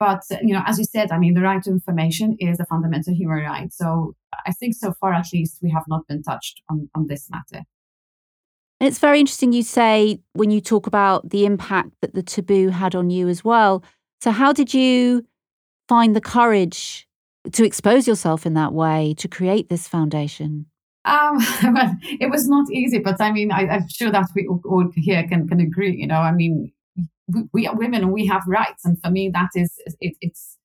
But, 0.00 0.22
you 0.42 0.54
know, 0.54 0.62
as 0.66 0.78
you 0.78 0.86
said, 0.86 1.12
I 1.12 1.18
mean, 1.18 1.34
the 1.34 1.42
right 1.42 1.62
to 1.62 1.70
information 1.70 2.34
is 2.40 2.58
a 2.58 2.64
fundamental 2.64 3.14
human 3.14 3.44
right. 3.44 3.70
So 3.70 4.16
I 4.46 4.52
think 4.52 4.74
so 4.74 4.94
far, 4.94 5.12
at 5.12 5.26
least, 5.30 5.58
we 5.62 5.70
have 5.70 5.84
not 5.86 6.08
been 6.08 6.22
touched 6.22 6.62
on, 6.70 6.88
on 6.94 7.06
this 7.06 7.28
matter. 7.30 7.66
And 8.80 8.88
it's 8.88 8.98
very 8.98 9.20
interesting 9.20 9.52
you 9.52 9.62
say 9.62 10.20
when 10.32 10.50
you 10.50 10.62
talk 10.62 10.86
about 10.86 11.28
the 11.28 11.44
impact 11.44 11.90
that 12.00 12.14
the 12.14 12.22
taboo 12.22 12.70
had 12.70 12.94
on 12.94 13.10
you 13.10 13.28
as 13.28 13.44
well. 13.44 13.84
So, 14.22 14.30
how 14.30 14.54
did 14.54 14.72
you 14.72 15.26
find 15.86 16.16
the 16.16 16.20
courage 16.22 17.06
to 17.52 17.64
expose 17.64 18.08
yourself 18.08 18.46
in 18.46 18.54
that 18.54 18.72
way 18.72 19.14
to 19.18 19.28
create 19.28 19.68
this 19.68 19.86
foundation? 19.86 20.64
Um, 21.04 21.36
well, 21.74 21.94
it 22.02 22.30
was 22.30 22.48
not 22.48 22.70
easy, 22.70 23.00
but 23.00 23.20
I 23.20 23.32
mean, 23.32 23.52
I, 23.52 23.62
am 23.64 23.88
sure 23.88 24.10
that 24.10 24.28
we 24.34 24.46
all 24.46 24.90
here 24.96 25.26
can, 25.28 25.46
can 25.46 25.60
agree. 25.60 25.94
You 25.94 26.06
know, 26.06 26.20
I 26.20 26.32
mean, 26.32 26.72
we, 27.28 27.42
we 27.52 27.66
are 27.66 27.76
women 27.76 28.02
and 28.02 28.12
we 28.12 28.26
have 28.26 28.42
rights, 28.46 28.84
and 28.84 28.98
for 29.02 29.10
me, 29.10 29.30
that 29.32 29.50
is 29.54 29.74
it, 30.00 30.16
it's 30.20 30.56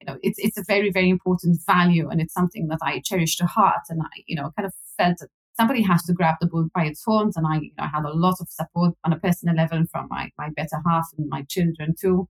you 0.00 0.06
know 0.06 0.18
it's 0.22 0.38
it's 0.38 0.58
a 0.58 0.64
very 0.66 0.90
very 0.90 1.08
important 1.08 1.60
value, 1.66 2.08
and 2.08 2.20
it's 2.20 2.34
something 2.34 2.68
that 2.68 2.78
I 2.82 3.00
cherish 3.04 3.36
to 3.36 3.46
heart, 3.46 3.82
and 3.88 4.02
I 4.02 4.22
you 4.26 4.36
know 4.36 4.52
kind 4.56 4.66
of 4.66 4.74
felt 4.96 5.18
that 5.20 5.28
somebody 5.58 5.82
has 5.82 6.02
to 6.04 6.12
grab 6.12 6.36
the 6.40 6.46
bull 6.46 6.68
by 6.74 6.84
its 6.84 7.02
horns, 7.04 7.36
and 7.36 7.46
I 7.46 7.56
you 7.56 7.72
know 7.78 7.86
had 7.92 8.04
a 8.04 8.12
lot 8.12 8.36
of 8.40 8.48
support 8.50 8.94
on 9.04 9.12
a 9.12 9.18
personal 9.18 9.54
level 9.54 9.84
from 9.90 10.08
my 10.10 10.30
my 10.38 10.48
better 10.50 10.80
half 10.86 11.06
and 11.16 11.28
my 11.28 11.42
children 11.48 11.94
too. 12.00 12.28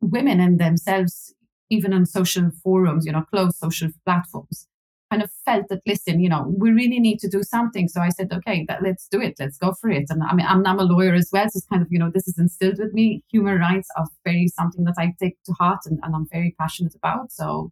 Women 0.00 0.40
in 0.40 0.56
themselves, 0.56 1.32
even 1.70 1.92
on 1.92 2.06
social 2.06 2.50
forums, 2.62 3.06
you 3.06 3.12
know, 3.12 3.22
closed 3.22 3.56
social 3.56 3.90
platforms, 4.04 4.66
kind 5.12 5.22
of 5.22 5.30
felt 5.44 5.68
that 5.68 5.82
listen 5.86 6.20
you 6.20 6.28
know 6.28 6.42
we 6.56 6.70
really 6.70 6.98
need 6.98 7.18
to 7.18 7.28
do 7.28 7.42
something. 7.42 7.86
So 7.88 8.00
i 8.00 8.08
said 8.08 8.32
okay 8.32 8.64
that, 8.68 8.82
let's 8.82 9.06
do 9.08 9.20
it. 9.20 9.34
Let's 9.38 9.58
go 9.58 9.74
for 9.80 9.90
it. 9.90 10.06
And 10.08 10.22
i 10.22 10.34
mean 10.34 10.46
I'm, 10.46 10.66
I'm 10.66 10.78
a 10.78 10.84
lawyer 10.92 11.14
as 11.22 11.28
well 11.32 11.48
so 11.48 11.58
it's 11.58 11.66
kind 11.66 11.82
of 11.82 11.88
you 11.90 11.98
know 11.98 12.10
this 12.14 12.26
is 12.26 12.38
instilled 12.38 12.78
with 12.78 12.92
me 12.94 13.22
human 13.30 13.58
rights 13.58 13.88
are 13.96 14.06
very 14.24 14.48
something 14.48 14.84
that 14.84 14.98
i 14.98 15.12
take 15.22 15.36
to 15.46 15.52
heart 15.52 15.80
and, 15.86 15.98
and 16.02 16.14
i'm 16.14 16.28
very 16.36 16.54
passionate 16.58 16.94
about. 16.94 17.30
So 17.32 17.70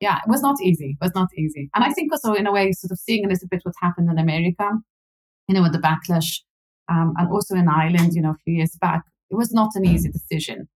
yeah 0.00 0.18
it 0.24 0.28
was 0.34 0.42
not 0.42 0.56
easy. 0.68 0.90
It 1.00 1.04
was 1.04 1.14
not 1.14 1.30
easy. 1.38 1.70
And 1.74 1.84
i 1.84 1.92
think 1.92 2.12
also 2.12 2.32
in 2.34 2.46
a 2.46 2.52
way 2.52 2.72
sort 2.72 2.92
of 2.92 2.98
seeing 2.98 3.24
a 3.24 3.28
little 3.28 3.48
bit 3.48 3.62
what 3.64 3.74
happened 3.86 4.10
in 4.10 4.18
america 4.18 4.68
you 5.48 5.54
know 5.54 5.62
with 5.62 5.72
the 5.72 5.84
backlash 5.88 6.30
um, 6.92 7.14
and 7.18 7.30
also 7.30 7.54
in 7.62 7.68
ireland 7.68 8.12
you 8.16 8.22
know 8.22 8.34
a 8.38 8.42
few 8.44 8.54
years 8.60 8.76
back 8.80 9.02
it 9.30 9.36
was 9.36 9.52
not 9.52 9.70
an 9.74 9.84
easy 9.84 10.10
decision 10.18 10.68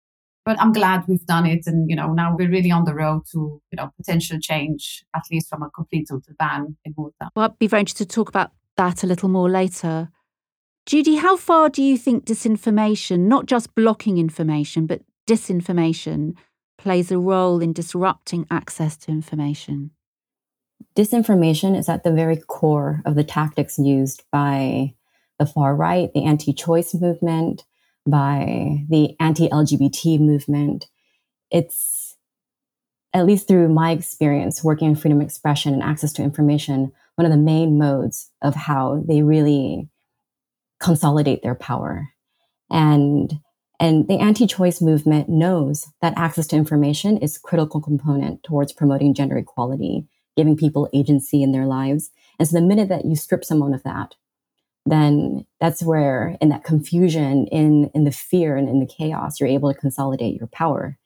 but 0.45 0.61
I'm 0.61 0.71
glad 0.71 1.07
we've 1.07 1.25
done 1.25 1.47
it. 1.47 1.65
And, 1.65 1.89
you 1.89 1.95
know, 1.95 2.13
now 2.13 2.35
we're 2.37 2.49
really 2.49 2.71
on 2.71 2.85
the 2.85 2.93
road 2.93 3.23
to, 3.31 3.61
you 3.71 3.75
know, 3.75 3.91
potential 3.97 4.39
change, 4.39 5.03
at 5.15 5.23
least 5.31 5.49
from 5.49 5.63
a 5.63 5.69
complete 5.71 6.07
total 6.07 6.33
ban 6.37 6.77
in 6.85 6.93
Malta. 6.95 7.29
Well, 7.35 7.45
I'd 7.45 7.59
be 7.59 7.67
very 7.67 7.81
interested 7.81 8.09
to 8.09 8.15
talk 8.15 8.29
about 8.29 8.51
that 8.77 9.03
a 9.03 9.07
little 9.07 9.29
more 9.29 9.49
later. 9.49 10.09
Judy, 10.85 11.15
how 11.15 11.35
far 11.35 11.69
do 11.69 11.81
you 11.81 11.97
think 11.97 12.25
disinformation, 12.25 13.21
not 13.21 13.47
just 13.47 13.73
blocking 13.73 14.19
information, 14.19 14.85
but 14.85 15.01
disinformation, 15.27 16.35
plays 16.77 17.11
a 17.11 17.17
role 17.17 17.59
in 17.59 17.73
disrupting 17.73 18.45
access 18.51 18.95
to 18.97 19.11
information? 19.11 19.89
Disinformation 20.95 21.75
is 21.75 21.89
at 21.89 22.03
the 22.03 22.11
very 22.11 22.37
core 22.37 23.01
of 23.05 23.15
the 23.15 23.23
tactics 23.23 23.79
used 23.79 24.23
by 24.31 24.93
the 25.39 25.47
far 25.47 25.75
right, 25.75 26.13
the 26.13 26.23
anti 26.23 26.53
choice 26.53 26.93
movement, 26.93 27.63
by 28.05 28.85
the 28.89 29.15
anti 29.19 29.50
LGBT 29.50 30.19
movement. 30.19 30.85
It's, 31.51 32.15
at 33.13 33.25
least 33.25 33.47
through 33.47 33.69
my 33.69 33.91
experience 33.91 34.63
working 34.63 34.89
in 34.89 34.95
freedom 34.95 35.19
of 35.19 35.25
expression 35.25 35.74
and 35.74 35.81
access 35.81 36.12
to 36.13 36.24
information, 36.24 36.91
one 37.15 37.25
of 37.25 37.31
the 37.31 37.38
main 37.38 37.77
modes 37.77 38.29
of 38.41 38.55
how 38.55 39.03
they 39.07 39.21
really 39.21 39.88
consolidate 40.79 41.41
their 41.41 41.55
power. 41.55 42.09
And 42.69 43.39
and 43.79 44.07
the 44.07 44.19
anti-choice 44.19 44.81
movement 44.81 45.27
knows 45.27 45.88
that 46.01 46.13
access 46.17 46.47
to 46.47 46.55
information 46.55 47.17
is 47.17 47.35
a 47.35 47.41
critical 47.41 47.81
component 47.81 48.41
towards 48.43 48.71
promoting 48.71 49.13
gender 49.13 49.38
equality, 49.38 50.07
giving 50.38 50.55
people 50.55 50.89
agency 50.93 51.43
in 51.43 51.51
their 51.51 51.65
lives. 51.65 52.09
And 52.39 52.47
so 52.47 52.55
the 52.55 52.65
minute 52.65 52.88
that 52.88 53.03
you 53.03 53.17
strip 53.17 53.43
someone 53.43 53.74
of 53.74 53.83
that, 53.83 54.15
then 54.85 55.45
that's 55.59 55.81
where 55.81 56.37
in 56.41 56.49
that 56.49 56.63
confusion 56.63 57.47
in 57.47 57.89
in 57.93 58.03
the 58.03 58.11
fear 58.11 58.55
and 58.55 58.69
in 58.69 58.79
the 58.79 58.85
chaos 58.85 59.39
you're 59.39 59.49
able 59.49 59.73
to 59.73 59.79
consolidate 59.79 60.35
your 60.35 60.47
power. 60.47 60.97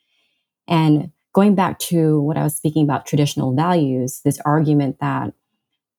And 0.67 1.12
going 1.33 1.55
back 1.55 1.79
to 1.79 2.19
what 2.21 2.38
i 2.38 2.43
was 2.43 2.55
speaking 2.55 2.83
about 2.83 3.05
traditional 3.05 3.55
values 3.55 4.21
this 4.25 4.39
argument 4.45 5.00
that 5.00 5.31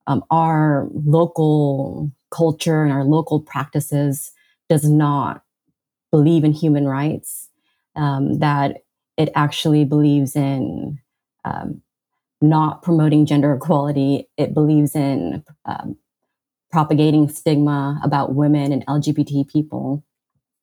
um, 0.07 0.25
our 0.31 0.89
local 0.93 2.11
culture 2.31 2.83
and 2.83 2.93
our 2.93 3.05
local 3.05 3.41
practices 3.41 4.33
does 4.69 4.89
not 4.89 5.43
believe 6.11 6.45
in 6.45 6.53
human 6.53 6.87
rights 6.87 7.49
um, 7.97 8.39
that 8.39 8.79
it 9.17 9.29
actually 9.35 9.85
believes 9.85 10.35
in 10.35 10.99
um, 11.45 11.83
not 12.41 12.83
promoting 12.83 13.27
gender 13.27 13.53
equality. 13.53 14.29
It 14.37 14.55
believes 14.55 14.95
in 14.95 15.45
um, 15.67 15.97
propagating 16.71 17.29
stigma 17.29 18.01
about 18.03 18.35
women 18.35 18.73
and 18.73 18.87
LGBT 18.87 19.49
people. 19.49 20.05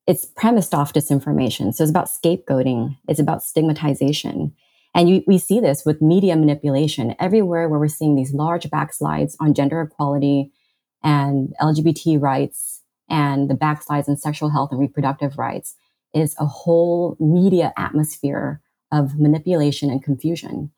It's 0.06 0.24
premised 0.24 0.74
off 0.74 0.92
disinformation. 0.92 1.74
So 1.74 1.84
it's 1.84 1.90
about 1.90 2.08
scapegoating, 2.08 2.96
it's 3.08 3.20
about 3.20 3.42
stigmatization. 3.42 4.54
And 4.94 5.08
you, 5.08 5.22
we 5.26 5.38
see 5.38 5.60
this 5.60 5.84
with 5.84 6.00
media 6.00 6.34
manipulation 6.34 7.14
everywhere 7.20 7.68
where 7.68 7.78
we're 7.78 7.88
seeing 7.88 8.16
these 8.16 8.32
large 8.32 8.64
backslides 8.70 9.36
on 9.38 9.54
gender 9.54 9.82
equality 9.82 10.50
and 11.04 11.52
LGBT 11.60 12.20
rights 12.20 12.82
and 13.08 13.48
the 13.48 13.54
backslides 13.54 14.08
in 14.08 14.16
sexual 14.16 14.50
health 14.50 14.70
and 14.72 14.80
reproductive 14.80 15.38
rights 15.38 15.76
is 16.14 16.34
a 16.38 16.46
whole 16.46 17.16
media 17.20 17.72
atmosphere 17.76 18.60
of 18.90 19.18
manipulation 19.18 19.90
and 19.90 20.02
confusion. 20.02 20.70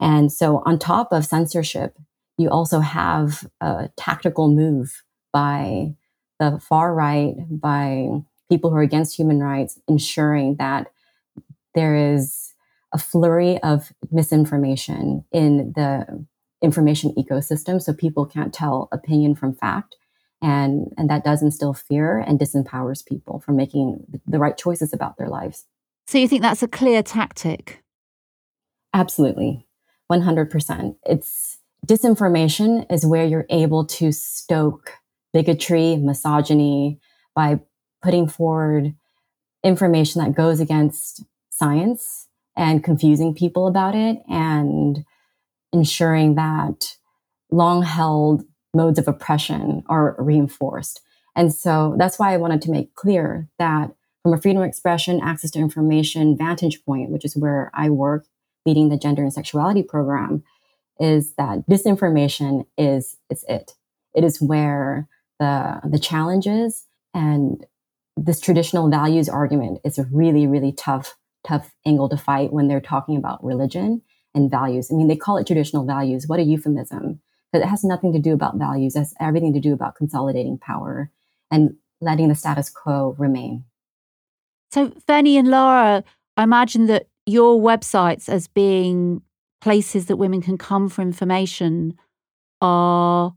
And 0.00 0.32
so, 0.32 0.62
on 0.64 0.78
top 0.78 1.12
of 1.12 1.24
censorship 1.24 1.96
you 2.38 2.48
also 2.48 2.80
have 2.80 3.46
a 3.60 3.90
tactical 3.96 4.48
move 4.48 5.02
by 5.32 5.94
the 6.38 6.60
far 6.60 6.94
right, 6.94 7.34
by 7.50 8.08
people 8.48 8.70
who 8.70 8.76
are 8.76 8.82
against 8.82 9.16
human 9.16 9.40
rights, 9.40 9.78
ensuring 9.88 10.56
that 10.56 10.86
there 11.74 12.14
is 12.14 12.54
a 12.94 12.98
flurry 12.98 13.62
of 13.62 13.92
misinformation 14.10 15.24
in 15.32 15.72
the 15.74 16.26
information 16.62 17.12
ecosystem 17.18 17.82
so 17.82 17.92
people 17.92 18.24
can't 18.24 18.54
tell 18.54 18.88
opinion 18.92 19.34
from 19.34 19.52
fact. 19.54 19.96
And 20.40 20.92
and 20.96 21.10
that 21.10 21.24
does 21.24 21.42
instill 21.42 21.74
fear 21.74 22.18
and 22.18 22.38
disempowers 22.38 23.04
people 23.04 23.40
from 23.40 23.56
making 23.56 24.04
the 24.26 24.38
right 24.38 24.56
choices 24.56 24.92
about 24.92 25.18
their 25.18 25.28
lives. 25.28 25.66
So 26.06 26.18
you 26.18 26.28
think 26.28 26.42
that's 26.42 26.62
a 26.62 26.68
clear 26.68 27.02
tactic? 27.02 27.82
Absolutely. 28.94 29.66
100% 30.10 30.96
it's 31.04 31.57
disinformation 31.86 32.86
is 32.92 33.06
where 33.06 33.24
you're 33.24 33.46
able 33.50 33.86
to 33.86 34.12
stoke 34.12 34.92
bigotry, 35.32 35.96
misogyny 35.96 37.00
by 37.34 37.60
putting 38.02 38.28
forward 38.28 38.94
information 39.64 40.22
that 40.22 40.34
goes 40.34 40.60
against 40.60 41.24
science 41.50 42.28
and 42.56 42.84
confusing 42.84 43.34
people 43.34 43.66
about 43.66 43.94
it 43.94 44.18
and 44.28 45.04
ensuring 45.72 46.34
that 46.34 46.96
long 47.50 47.82
held 47.82 48.42
modes 48.74 48.98
of 48.98 49.08
oppression 49.08 49.82
are 49.88 50.16
reinforced. 50.18 51.00
And 51.34 51.54
so 51.54 51.94
that's 51.98 52.18
why 52.18 52.32
I 52.32 52.36
wanted 52.36 52.62
to 52.62 52.70
make 52.70 52.94
clear 52.94 53.48
that 53.58 53.92
from 54.22 54.34
a 54.34 54.40
freedom 54.40 54.62
of 54.62 54.68
expression, 54.68 55.20
access 55.22 55.50
to 55.52 55.58
information 55.58 56.36
vantage 56.36 56.84
point, 56.84 57.10
which 57.10 57.24
is 57.24 57.36
where 57.36 57.70
I 57.74 57.90
work 57.90 58.26
leading 58.66 58.88
the 58.88 58.98
gender 58.98 59.22
and 59.22 59.32
sexuality 59.32 59.82
program, 59.82 60.42
is 60.98 61.34
that 61.34 61.66
disinformation 61.68 62.66
is 62.76 63.16
is 63.30 63.44
it. 63.48 63.74
It 64.14 64.24
is 64.24 64.40
where 64.40 65.08
the 65.38 65.80
the 65.84 65.98
challenges 65.98 66.86
and 67.14 67.64
this 68.16 68.40
traditional 68.40 68.90
values 68.90 69.28
argument 69.28 69.80
is 69.84 69.98
a 69.98 70.06
really 70.12 70.46
really 70.46 70.72
tough 70.72 71.16
tough 71.46 71.72
angle 71.86 72.08
to 72.08 72.16
fight 72.16 72.52
when 72.52 72.68
they're 72.68 72.80
talking 72.80 73.16
about 73.16 73.42
religion 73.44 74.02
and 74.34 74.50
values. 74.50 74.90
I 74.90 74.94
mean, 74.94 75.08
they 75.08 75.16
call 75.16 75.36
it 75.38 75.46
traditional 75.46 75.84
values. 75.84 76.26
What 76.26 76.40
a 76.40 76.42
euphemism! 76.42 77.20
But 77.52 77.62
it 77.62 77.68
has 77.68 77.84
nothing 77.84 78.12
to 78.12 78.18
do 78.18 78.34
about 78.34 78.56
values. 78.56 78.94
It 78.94 79.00
has 79.00 79.14
everything 79.20 79.54
to 79.54 79.60
do 79.60 79.72
about 79.72 79.94
consolidating 79.94 80.58
power 80.58 81.10
and 81.50 81.76
letting 82.00 82.28
the 82.28 82.34
status 82.34 82.68
quo 82.68 83.14
remain. 83.18 83.64
So, 84.70 84.88
Venny 85.08 85.38
and 85.38 85.48
Lara, 85.48 86.04
I 86.36 86.42
imagine 86.42 86.86
that 86.86 87.08
your 87.26 87.60
websites 87.60 88.28
as 88.28 88.48
being 88.48 89.22
places 89.60 90.06
that 90.06 90.16
women 90.16 90.40
can 90.42 90.58
come 90.58 90.88
for 90.88 91.02
information 91.02 91.94
are 92.60 93.34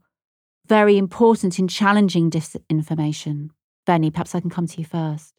very 0.66 0.96
important 0.96 1.58
in 1.58 1.68
challenging 1.68 2.30
disinformation. 2.30 3.50
Venny, 3.86 4.12
perhaps 4.12 4.34
I 4.34 4.40
can 4.40 4.50
come 4.50 4.66
to 4.66 4.78
you 4.78 4.84
first. 4.84 5.34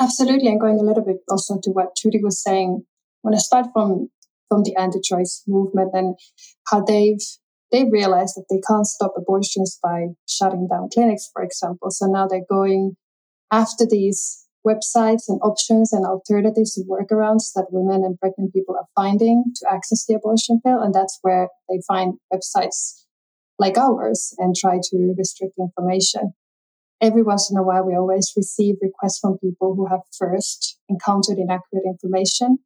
Absolutely, 0.00 0.48
and 0.48 0.60
going 0.60 0.78
a 0.78 0.82
little 0.82 1.04
bit 1.04 1.18
also 1.30 1.58
to 1.62 1.70
what 1.70 1.96
Judy 1.96 2.20
was 2.22 2.42
saying. 2.42 2.84
When 3.22 3.34
I 3.34 3.38
start 3.38 3.66
from 3.72 4.10
from 4.48 4.62
the 4.62 4.76
anti-choice 4.76 5.42
movement 5.46 5.90
and 5.92 6.16
how 6.70 6.84
they've 6.84 7.18
they 7.72 7.84
realized 7.84 8.36
that 8.36 8.44
they 8.48 8.60
can't 8.66 8.86
stop 8.86 9.14
abortions 9.16 9.76
by 9.82 10.06
shutting 10.28 10.68
down 10.68 10.88
clinics, 10.92 11.28
for 11.32 11.42
example. 11.42 11.90
So 11.90 12.06
now 12.06 12.28
they're 12.28 12.46
going 12.48 12.96
after 13.50 13.84
these 13.84 14.45
websites 14.66 15.24
and 15.28 15.40
options 15.42 15.92
and 15.92 16.04
alternatives 16.04 16.76
and 16.76 16.88
workarounds 16.88 17.52
that 17.54 17.68
women 17.70 18.04
and 18.04 18.18
pregnant 18.18 18.52
people 18.52 18.74
are 18.74 18.88
finding 18.94 19.44
to 19.54 19.66
access 19.70 20.04
the 20.06 20.14
abortion 20.14 20.60
pill. 20.64 20.80
And 20.80 20.94
that's 20.94 21.18
where 21.22 21.48
they 21.68 21.80
find 21.86 22.14
websites 22.32 23.04
like 23.58 23.78
ours 23.78 24.34
and 24.38 24.54
try 24.54 24.78
to 24.82 25.14
restrict 25.16 25.54
information. 25.58 26.32
Every 27.00 27.22
once 27.22 27.50
in 27.50 27.56
a 27.56 27.62
while, 27.62 27.84
we 27.84 27.94
always 27.94 28.32
receive 28.36 28.76
requests 28.80 29.18
from 29.20 29.38
people 29.38 29.74
who 29.74 29.86
have 29.86 30.00
first 30.18 30.78
encountered 30.88 31.38
inaccurate 31.38 31.84
information 31.84 32.58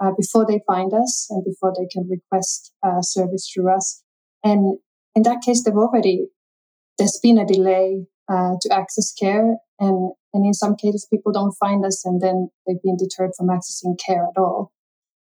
uh, 0.00 0.12
before 0.16 0.46
they 0.46 0.60
find 0.66 0.92
us 0.92 1.26
and 1.30 1.44
before 1.44 1.72
they 1.76 1.86
can 1.90 2.08
request 2.08 2.72
uh, 2.86 3.00
service 3.00 3.50
through 3.52 3.74
us. 3.74 4.02
And 4.44 4.78
in 5.14 5.22
that 5.22 5.42
case, 5.44 5.64
they've 5.64 5.74
already, 5.74 6.26
there's 6.98 7.18
been 7.22 7.38
a 7.38 7.46
delay 7.46 8.06
uh, 8.30 8.52
to 8.60 8.72
access 8.72 9.12
care. 9.12 9.56
And, 9.80 10.12
and 10.34 10.44
in 10.44 10.54
some 10.54 10.76
cases, 10.76 11.06
people 11.10 11.32
don't 11.32 11.54
find 11.58 11.84
us 11.84 12.04
and 12.04 12.20
then 12.20 12.50
they've 12.66 12.82
been 12.82 12.96
deterred 12.96 13.30
from 13.36 13.48
accessing 13.48 13.98
care 14.04 14.24
at 14.24 14.40
all. 14.40 14.72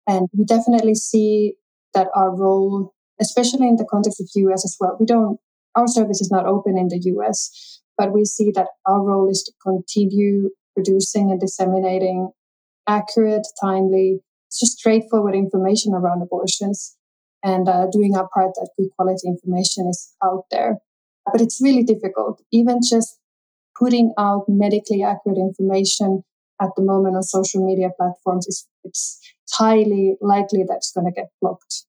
And 0.07 0.29
we 0.37 0.45
definitely 0.45 0.95
see 0.95 1.55
that 1.95 2.09
our 2.15 2.35
role, 2.35 2.95
especially 3.21 3.69
in 3.69 3.77
the 3.77 3.87
context 3.91 4.21
of 4.21 4.29
US 4.35 4.65
as 4.65 4.77
well, 4.79 4.97
we 4.99 5.07
don't, 5.07 5.39
our 5.75 5.89
service 5.89 6.21
is 6.21 6.31
not 6.31 6.47
open 6.47 6.79
in 6.79 6.89
the 6.89 7.01
US, 7.17 7.81
but 7.97 8.13
we 8.13 8.25
see 8.25 8.51
that 8.55 8.69
our 8.87 9.03
role 9.03 9.29
is 9.31 9.43
to 9.45 9.53
continue 9.63 10.51
producing 10.75 11.31
and 11.31 11.41
disseminating 11.41 12.31
accurate, 12.87 13.47
timely, 13.61 14.21
just 14.51 14.79
straightforward 14.79 15.35
information 15.35 15.95
around 15.95 16.23
abortions 16.23 16.97
and 17.43 17.69
uh, 17.69 17.87
doing 17.91 18.17
our 18.17 18.29
part 18.35 18.53
that 18.55 18.71
good 18.77 18.89
quality 18.97 19.27
information 19.27 19.87
is 19.89 20.15
out 20.23 20.45
there. 20.51 20.77
But 21.31 21.41
it's 21.41 21.61
really 21.63 21.83
difficult, 21.83 22.43
even 22.53 22.81
just 22.89 23.19
putting 23.79 24.13
out 24.19 24.45
medically 24.49 25.03
accurate 25.03 25.39
information 25.39 26.23
at 26.61 26.71
the 26.77 26.83
moment 26.83 27.17
on 27.17 27.23
social 27.23 27.65
media 27.65 27.89
platforms 27.97 28.47
is 28.47 28.67
it's 28.85 29.21
highly 29.53 30.17
likely 30.21 30.63
that 30.63 30.77
it's 30.77 30.93
going 30.93 31.07
to 31.07 31.13
get 31.13 31.31
blocked. 31.41 31.85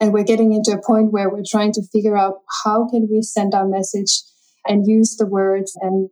And 0.00 0.12
we're 0.12 0.24
getting 0.24 0.52
into 0.52 0.72
a 0.72 0.82
point 0.82 1.12
where 1.12 1.30
we're 1.30 1.44
trying 1.48 1.72
to 1.74 1.82
figure 1.92 2.16
out 2.16 2.38
how 2.64 2.88
can 2.88 3.08
we 3.10 3.22
send 3.22 3.54
our 3.54 3.68
message 3.68 4.22
and 4.66 4.86
use 4.86 5.16
the 5.16 5.26
words 5.26 5.76
and 5.80 6.08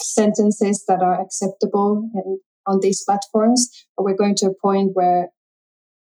sentences 0.00 0.84
that 0.88 1.02
are 1.02 1.20
acceptable 1.20 2.10
and 2.14 2.40
on 2.66 2.80
these 2.80 3.02
platforms. 3.04 3.68
But 3.96 4.04
we're 4.04 4.16
going 4.16 4.34
to 4.36 4.46
a 4.46 4.54
point 4.60 4.90
where 4.94 5.28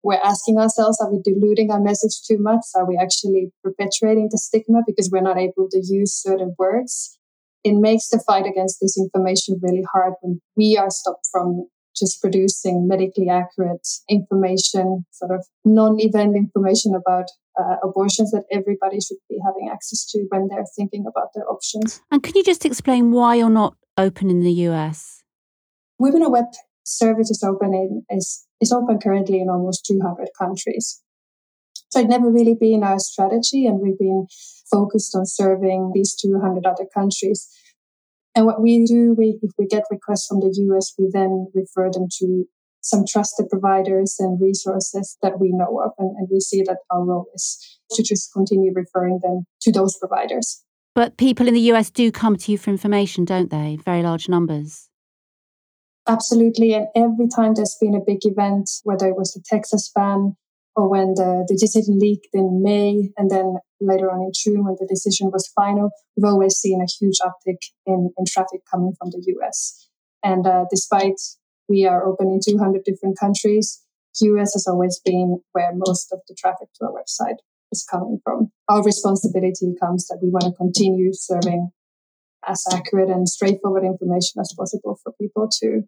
we're 0.02 0.20
asking 0.22 0.58
ourselves, 0.58 1.00
are 1.00 1.10
we 1.10 1.20
diluting 1.22 1.70
our 1.70 1.80
message 1.80 2.22
too 2.26 2.36
much? 2.38 2.60
Are 2.74 2.86
we 2.86 2.98
actually 3.00 3.52
perpetuating 3.62 4.28
the 4.30 4.38
stigma 4.38 4.82
because 4.86 5.10
we're 5.10 5.22
not 5.22 5.38
able 5.38 5.68
to 5.70 5.82
use 5.82 6.14
certain 6.14 6.54
words? 6.58 7.18
It 7.64 7.74
makes 7.74 8.08
the 8.10 8.22
fight 8.26 8.46
against 8.46 8.82
disinformation 8.82 9.56
really 9.62 9.84
hard 9.92 10.14
when 10.20 10.40
we 10.56 10.76
are 10.76 10.90
stopped 10.90 11.26
from 11.32 11.66
just 11.96 12.20
producing 12.20 12.88
medically 12.88 13.28
accurate 13.28 13.86
information, 14.08 15.06
sort 15.12 15.30
of 15.30 15.46
non-event 15.64 16.36
information 16.36 16.94
about 16.94 17.26
uh, 17.58 17.76
abortions 17.82 18.32
that 18.32 18.44
everybody 18.50 19.00
should 19.00 19.16
be 19.28 19.38
having 19.44 19.70
access 19.72 20.04
to 20.10 20.26
when 20.28 20.48
they're 20.48 20.66
thinking 20.76 21.04
about 21.06 21.28
their 21.34 21.48
options. 21.48 22.00
And 22.10 22.22
can 22.22 22.32
you 22.34 22.42
just 22.42 22.64
explain 22.64 23.12
why 23.12 23.36
you're 23.36 23.48
not 23.48 23.76
open 23.96 24.28
in 24.28 24.40
the 24.40 24.52
US? 24.68 25.22
Women 25.98 26.22
on 26.22 26.32
Web 26.32 26.46
service 26.84 27.30
is 27.30 27.42
open 27.42 27.72
in 27.72 28.04
is 28.10 28.46
is 28.60 28.72
open 28.72 28.98
currently 28.98 29.40
in 29.40 29.48
almost 29.48 29.86
200 29.86 30.28
countries. 30.38 31.00
So 31.94 32.00
it 32.00 32.08
never 32.08 32.28
really 32.28 32.56
been 32.58 32.82
our 32.82 32.98
strategy, 32.98 33.68
and 33.68 33.78
we've 33.78 33.96
been 33.96 34.26
focused 34.68 35.14
on 35.14 35.26
serving 35.26 35.92
these 35.94 36.12
200 36.16 36.66
other 36.66 36.86
countries. 36.92 37.48
And 38.34 38.46
what 38.46 38.60
we 38.60 38.84
do, 38.84 39.14
we, 39.16 39.38
if 39.42 39.52
we 39.56 39.68
get 39.68 39.84
requests 39.92 40.26
from 40.26 40.40
the 40.40 40.52
US, 40.70 40.92
we 40.98 41.08
then 41.12 41.52
refer 41.54 41.92
them 41.92 42.08
to 42.18 42.46
some 42.80 43.04
trusted 43.06 43.48
providers 43.48 44.16
and 44.18 44.40
resources 44.40 45.16
that 45.22 45.38
we 45.38 45.52
know 45.52 45.80
of. 45.84 45.92
And, 45.96 46.16
and 46.16 46.26
we 46.32 46.40
see 46.40 46.62
that 46.62 46.78
our 46.90 47.04
role 47.04 47.26
is 47.32 47.78
to 47.92 48.02
just 48.02 48.32
continue 48.32 48.72
referring 48.74 49.20
them 49.22 49.44
to 49.60 49.70
those 49.70 49.96
providers. 49.96 50.64
But 50.96 51.16
people 51.16 51.46
in 51.46 51.54
the 51.54 51.70
US 51.72 51.92
do 51.92 52.10
come 52.10 52.34
to 52.38 52.50
you 52.50 52.58
for 52.58 52.70
information, 52.70 53.24
don't 53.24 53.50
they? 53.50 53.78
Very 53.84 54.02
large 54.02 54.28
numbers. 54.28 54.88
Absolutely. 56.08 56.74
And 56.74 56.88
every 56.96 57.28
time 57.28 57.54
there's 57.54 57.76
been 57.80 57.94
a 57.94 58.04
big 58.04 58.26
event, 58.26 58.68
whether 58.82 59.06
it 59.06 59.16
was 59.16 59.32
the 59.32 59.44
Texas 59.48 59.92
ban 59.94 60.36
or 60.76 60.90
when 60.90 61.14
the, 61.14 61.44
the 61.46 61.56
decision 61.56 61.98
leaked 61.98 62.28
in 62.32 62.62
May 62.62 63.10
and 63.16 63.30
then 63.30 63.56
later 63.80 64.10
on 64.10 64.22
in 64.22 64.32
June 64.34 64.64
when 64.64 64.76
the 64.78 64.86
decision 64.86 65.30
was 65.30 65.50
final, 65.54 65.90
we've 66.16 66.24
always 66.24 66.56
seen 66.56 66.80
a 66.80 66.90
huge 66.98 67.18
uptick 67.20 67.58
in, 67.86 68.10
in 68.18 68.24
traffic 68.26 68.60
coming 68.70 68.92
from 68.98 69.10
the 69.10 69.22
US. 69.38 69.88
And 70.22 70.46
uh, 70.46 70.64
despite 70.70 71.20
we 71.68 71.86
are 71.86 72.04
open 72.04 72.28
in 72.28 72.40
200 72.44 72.82
different 72.84 73.18
countries, 73.18 73.82
US 74.20 74.54
has 74.54 74.66
always 74.66 75.00
been 75.04 75.40
where 75.52 75.70
most 75.74 76.12
of 76.12 76.20
the 76.28 76.34
traffic 76.34 76.68
to 76.74 76.86
our 76.86 76.92
website 76.92 77.38
is 77.70 77.86
coming 77.88 78.18
from. 78.24 78.50
Our 78.68 78.82
responsibility 78.82 79.74
comes 79.80 80.06
that 80.08 80.18
we 80.22 80.30
want 80.30 80.44
to 80.44 80.52
continue 80.52 81.10
serving 81.12 81.70
as 82.46 82.64
accurate 82.72 83.10
and 83.10 83.28
straightforward 83.28 83.84
information 83.84 84.40
as 84.40 84.54
possible 84.56 84.98
for 85.02 85.12
people 85.20 85.48
to 85.60 85.82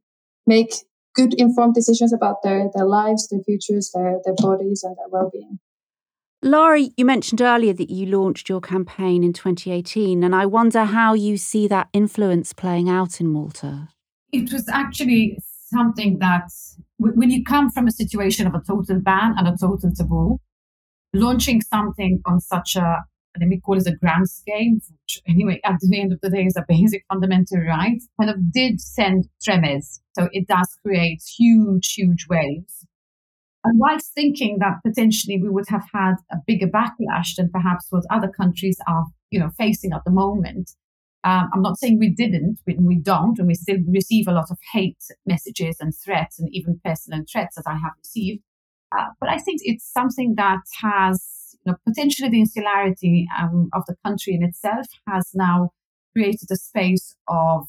make 0.47 0.73
good 1.17 1.35
informed 1.35 1.75
decisions 1.75 2.13
about 2.13 2.43
their, 2.43 2.69
their 2.75 2.85
lives, 2.85 3.27
their 3.29 3.41
futures, 3.41 3.91
their, 3.93 4.21
their 4.25 4.35
bodies, 4.37 4.85
and 4.85 4.97
their 4.97 5.09
well 5.11 5.31
being. 5.33 5.59
Lara, 6.43 6.81
you 6.97 7.05
mentioned 7.05 7.41
earlier 7.41 7.73
that 7.73 7.91
you 7.91 8.07
launched 8.07 8.49
your 8.49 8.61
campaign 8.61 9.25
in 9.25 9.33
2018, 9.33 10.23
and 10.23 10.35
I 10.35 10.47
wonder 10.47 10.85
how 10.85 11.15
you 11.15 11.37
see 11.39 11.67
that 11.69 11.89
influence 11.93 12.53
playing 12.53 12.89
out 12.89 13.21
in 13.21 13.27
Malta. 13.27 13.89
It 14.33 14.53
was 14.53 14.69
actually 14.69 15.39
something 15.73 16.19
that, 16.21 16.51
when 16.99 17.31
you 17.31 17.43
come 17.43 17.71
from 17.71 17.89
a 17.89 17.91
situation 17.91 18.47
of 18.47 18.55
a 18.55 18.61
total 18.61 19.01
ban 19.01 19.35
and 19.37 19.49
a 19.49 19.57
total 19.59 19.91
taboo, 19.91 20.39
launching 21.15 21.63
something 21.63 22.21
on 22.27 22.39
such 22.39 22.77
a 22.77 23.05
let 23.41 23.49
me 23.49 23.61
call 23.61 23.79
it 23.79 23.87
a 23.87 23.97
grand 23.97 24.29
scale, 24.29 24.75
which 24.75 25.21
anyway, 25.27 25.61
at 25.65 25.79
the 25.81 26.01
end 26.01 26.13
of 26.13 26.21
the 26.21 26.31
day 26.31 26.45
is 26.45 26.57
a 26.57 26.65
basic 26.69 27.05
fundamental 27.09 27.59
right, 27.59 28.01
kind 28.21 28.31
of 28.31 28.53
did 28.53 28.81
send 28.81 29.29
tremors. 29.43 30.01
So 30.15 30.29
it 30.33 30.47
does 30.47 30.77
create 30.85 31.23
huge, 31.39 31.95
huge 31.95 32.27
waves. 32.29 32.87
And 33.65 33.81
whilst 33.81 34.15
thinking 34.15 34.59
that 34.61 34.79
potentially 34.87 35.41
we 35.43 35.49
would 35.49 35.69
have 35.69 35.85
had 35.93 36.15
a 36.31 36.37
bigger 36.47 36.69
backlash 36.69 37.35
than 37.37 37.51
perhaps 37.51 37.87
what 37.91 38.05
other 38.11 38.29
countries 38.29 38.79
are, 38.87 39.07
you 39.31 39.41
know, 39.41 39.51
facing 39.59 39.93
at 39.93 40.05
the 40.05 40.13
moment, 40.13 40.71
um, 41.25 41.51
I'm 41.53 41.63
not 41.63 41.77
saying 41.79 41.99
we 41.99 42.11
didn't, 42.11 42.61
we, 42.67 42.77
we 42.79 42.95
don't, 42.95 43.37
and 43.41 43.49
we 43.49 43.55
still 43.55 43.79
receive 43.89 44.29
a 44.29 44.33
lot 44.33 44.53
of 44.53 44.59
hate 44.73 45.03
messages 45.27 45.79
and 45.81 45.93
threats 45.93 46.39
and 46.39 46.49
even 46.53 46.81
personal 46.85 47.25
threats 47.31 47.57
that 47.57 47.65
I 47.67 47.73
have 47.73 47.95
received. 47.99 48.45
Uh, 48.97 49.07
but 49.19 49.29
I 49.29 49.39
think 49.39 49.61
it's 49.65 49.93
something 49.93 50.37
that 50.37 50.61
has 50.81 51.36
know, 51.73 51.77
potentially 51.87 52.29
the 52.29 52.41
insularity 52.41 53.27
um, 53.41 53.69
of 53.73 53.85
the 53.87 53.97
country 54.05 54.35
in 54.35 54.43
itself 54.43 54.87
has 55.09 55.31
now 55.35 55.71
created 56.15 56.49
a 56.51 56.57
space 56.57 57.17
of 57.29 57.67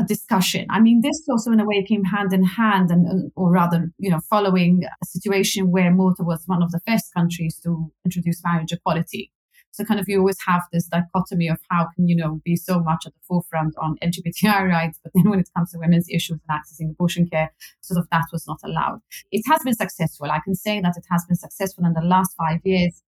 a 0.00 0.04
discussion. 0.04 0.66
I 0.70 0.80
mean, 0.80 1.02
this 1.02 1.22
also 1.28 1.52
in 1.52 1.60
a 1.60 1.66
way 1.66 1.84
came 1.84 2.04
hand 2.04 2.32
in 2.32 2.44
hand, 2.44 2.90
and 2.90 3.30
or 3.36 3.50
rather, 3.50 3.92
you 3.98 4.10
know, 4.10 4.20
following 4.28 4.82
a 4.84 5.06
situation 5.06 5.70
where 5.70 5.94
Malta 5.94 6.22
was 6.24 6.42
one 6.46 6.62
of 6.62 6.72
the 6.72 6.80
first 6.86 7.12
countries 7.14 7.60
to 7.64 7.92
introduce 8.04 8.42
marriage 8.42 8.72
equality. 8.72 9.30
So 9.72 9.84
kind 9.84 10.00
of 10.00 10.08
you 10.08 10.18
always 10.18 10.38
have 10.46 10.62
this 10.72 10.86
dichotomy 10.88 11.48
of 11.48 11.58
how 11.70 11.88
can 11.94 12.08
you 12.08 12.16
know 12.16 12.40
be 12.44 12.56
so 12.56 12.80
much 12.80 13.04
at 13.06 13.14
the 13.14 13.20
forefront 13.28 13.74
on 13.80 13.96
LGBTI 14.02 14.68
rights, 14.68 14.98
but 15.02 15.12
then 15.14 15.30
when 15.30 15.38
it 15.38 15.48
comes 15.56 15.70
to 15.70 15.78
women's 15.78 16.08
issues 16.08 16.38
and 16.48 16.58
accessing 16.58 16.90
abortion 16.90 17.28
care, 17.28 17.52
sort 17.80 17.98
of 17.98 18.08
that 18.10 18.24
was 18.32 18.46
not 18.48 18.58
allowed. 18.64 19.00
It 19.30 19.44
has 19.46 19.62
been 19.62 19.74
successful. 19.74 20.30
I 20.30 20.40
can 20.44 20.54
say 20.54 20.80
that 20.80 20.94
it 20.96 21.04
has 21.10 21.24
been 21.26 21.36
successful 21.36 21.84
in 21.86 21.92
the 21.92 22.02
last 22.02 22.34
five 22.36 22.60
years 22.64 23.02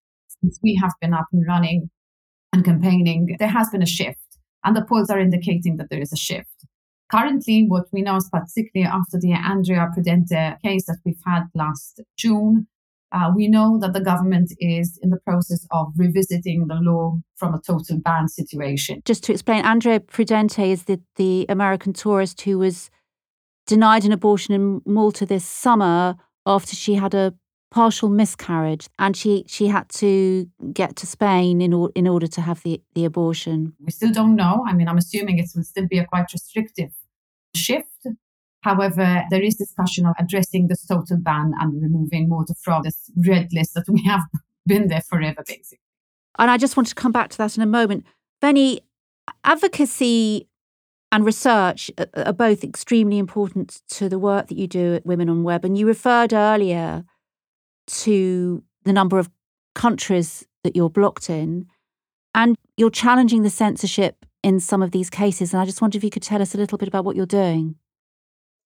since 0.41 0.59
we 0.63 0.75
have 0.81 0.93
been 1.01 1.13
up 1.13 1.27
and 1.31 1.45
running 1.47 1.89
and 2.53 2.65
campaigning, 2.65 3.35
there 3.39 3.49
has 3.49 3.69
been 3.69 3.81
a 3.81 3.87
shift. 3.87 4.19
And 4.63 4.75
the 4.75 4.83
polls 4.83 5.09
are 5.09 5.19
indicating 5.19 5.77
that 5.77 5.89
there 5.89 6.01
is 6.01 6.11
a 6.11 6.17
shift. 6.17 6.65
Currently, 7.11 7.65
what 7.67 7.85
we 7.91 8.01
know 8.01 8.17
is 8.17 8.29
particularly 8.31 8.91
after 8.91 9.19
the 9.19 9.33
Andrea 9.33 9.89
Prudente 9.95 10.61
case 10.61 10.85
that 10.85 10.99
we've 11.05 11.21
had 11.25 11.45
last 11.55 12.01
June, 12.17 12.67
uh, 13.11 13.31
we 13.35 13.47
know 13.47 13.79
that 13.79 13.93
the 13.93 14.01
government 14.01 14.53
is 14.59 14.99
in 15.01 15.09
the 15.09 15.19
process 15.25 15.65
of 15.71 15.87
revisiting 15.97 16.67
the 16.67 16.75
law 16.75 17.17
from 17.35 17.55
a 17.55 17.61
total 17.65 17.97
ban 17.99 18.27
situation. 18.27 19.01
Just 19.05 19.23
to 19.23 19.31
explain, 19.31 19.65
Andrea 19.65 19.99
Prudente 19.99 20.67
is 20.67 20.83
the, 20.83 21.01
the 21.15 21.47
American 21.49 21.93
tourist 21.93 22.41
who 22.41 22.59
was 22.59 22.91
denied 23.65 24.05
an 24.05 24.11
abortion 24.11 24.53
in 24.53 24.81
Malta 24.85 25.25
this 25.25 25.45
summer 25.45 26.15
after 26.45 26.75
she 26.75 26.95
had 26.95 27.15
a 27.15 27.33
partial 27.71 28.09
miscarriage 28.09 28.87
and 28.97 29.15
she 29.15 29.45
she 29.47 29.67
had 29.67 29.87
to 29.89 30.49
get 30.73 30.95
to 30.97 31.05
Spain 31.05 31.61
in, 31.61 31.73
or, 31.73 31.91
in 31.95 32.07
order 32.07 32.27
to 32.27 32.41
have 32.41 32.61
the, 32.63 32.81
the 32.95 33.05
abortion. 33.05 33.73
We 33.79 33.91
still 33.91 34.11
don't 34.11 34.35
know. 34.35 34.65
I 34.67 34.73
mean, 34.73 34.87
I'm 34.87 34.97
assuming 34.97 35.37
it 35.37 35.49
will 35.55 35.63
still 35.63 35.87
be 35.87 35.99
a 35.99 36.05
quite 36.05 36.31
restrictive 36.33 36.91
shift. 37.55 38.07
However, 38.61 39.23
there 39.29 39.41
is 39.41 39.55
discussion 39.55 40.05
of 40.05 40.15
addressing 40.19 40.67
this 40.67 40.85
total 40.85 41.17
ban 41.17 41.53
and 41.59 41.81
removing 41.81 42.27
Malta 42.27 42.53
from 42.61 42.83
this 42.83 43.09
red 43.15 43.53
list 43.53 43.73
that 43.75 43.87
we 43.87 44.03
have 44.05 44.23
been 44.65 44.87
there 44.87 45.01
forever, 45.01 45.43
basically. 45.47 45.79
And 46.37 46.51
I 46.51 46.57
just 46.57 46.75
want 46.75 46.87
to 46.87 46.95
come 46.95 47.11
back 47.11 47.29
to 47.29 47.37
that 47.37 47.55
in 47.55 47.63
a 47.63 47.67
moment. 47.67 48.05
Venny, 48.41 48.79
advocacy 49.43 50.47
and 51.11 51.25
research 51.25 51.89
are 52.13 52.33
both 52.33 52.63
extremely 52.63 53.17
important 53.17 53.81
to 53.89 54.09
the 54.09 54.19
work 54.19 54.47
that 54.47 54.57
you 54.57 54.67
do 54.67 54.95
at 54.95 55.05
Women 55.05 55.29
on 55.29 55.43
Web. 55.43 55.65
And 55.65 55.77
you 55.77 55.87
referred 55.87 56.33
earlier 56.33 57.03
to 57.89 58.63
the 58.83 58.93
number 58.93 59.19
of 59.19 59.29
countries 59.75 60.45
that 60.63 60.75
you're 60.75 60.89
blocked 60.89 61.29
in, 61.29 61.67
and 62.33 62.55
you're 62.77 62.89
challenging 62.89 63.43
the 63.43 63.49
censorship 63.49 64.25
in 64.43 64.59
some 64.59 64.81
of 64.81 64.91
these 64.91 65.09
cases. 65.09 65.53
And 65.53 65.61
I 65.61 65.65
just 65.65 65.81
wonder 65.81 65.97
if 65.97 66.03
you 66.03 66.09
could 66.09 66.23
tell 66.23 66.41
us 66.41 66.53
a 66.53 66.57
little 66.57 66.77
bit 66.77 66.87
about 66.87 67.05
what 67.05 67.15
you're 67.15 67.25
doing. 67.25 67.75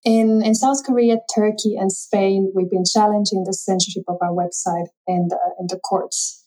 In, 0.06 0.42
in 0.44 0.54
South 0.54 0.84
Korea, 0.86 1.18
Turkey, 1.34 1.76
and 1.78 1.92
Spain, 1.92 2.52
we've 2.54 2.70
been 2.70 2.84
challenging 2.86 3.44
the 3.46 3.54
censorship 3.54 4.04
of 4.08 4.18
our 4.22 4.32
website 4.32 4.88
in 5.08 5.28
the, 5.30 5.40
in 5.60 5.68
the 5.70 5.80
courts. 5.80 6.46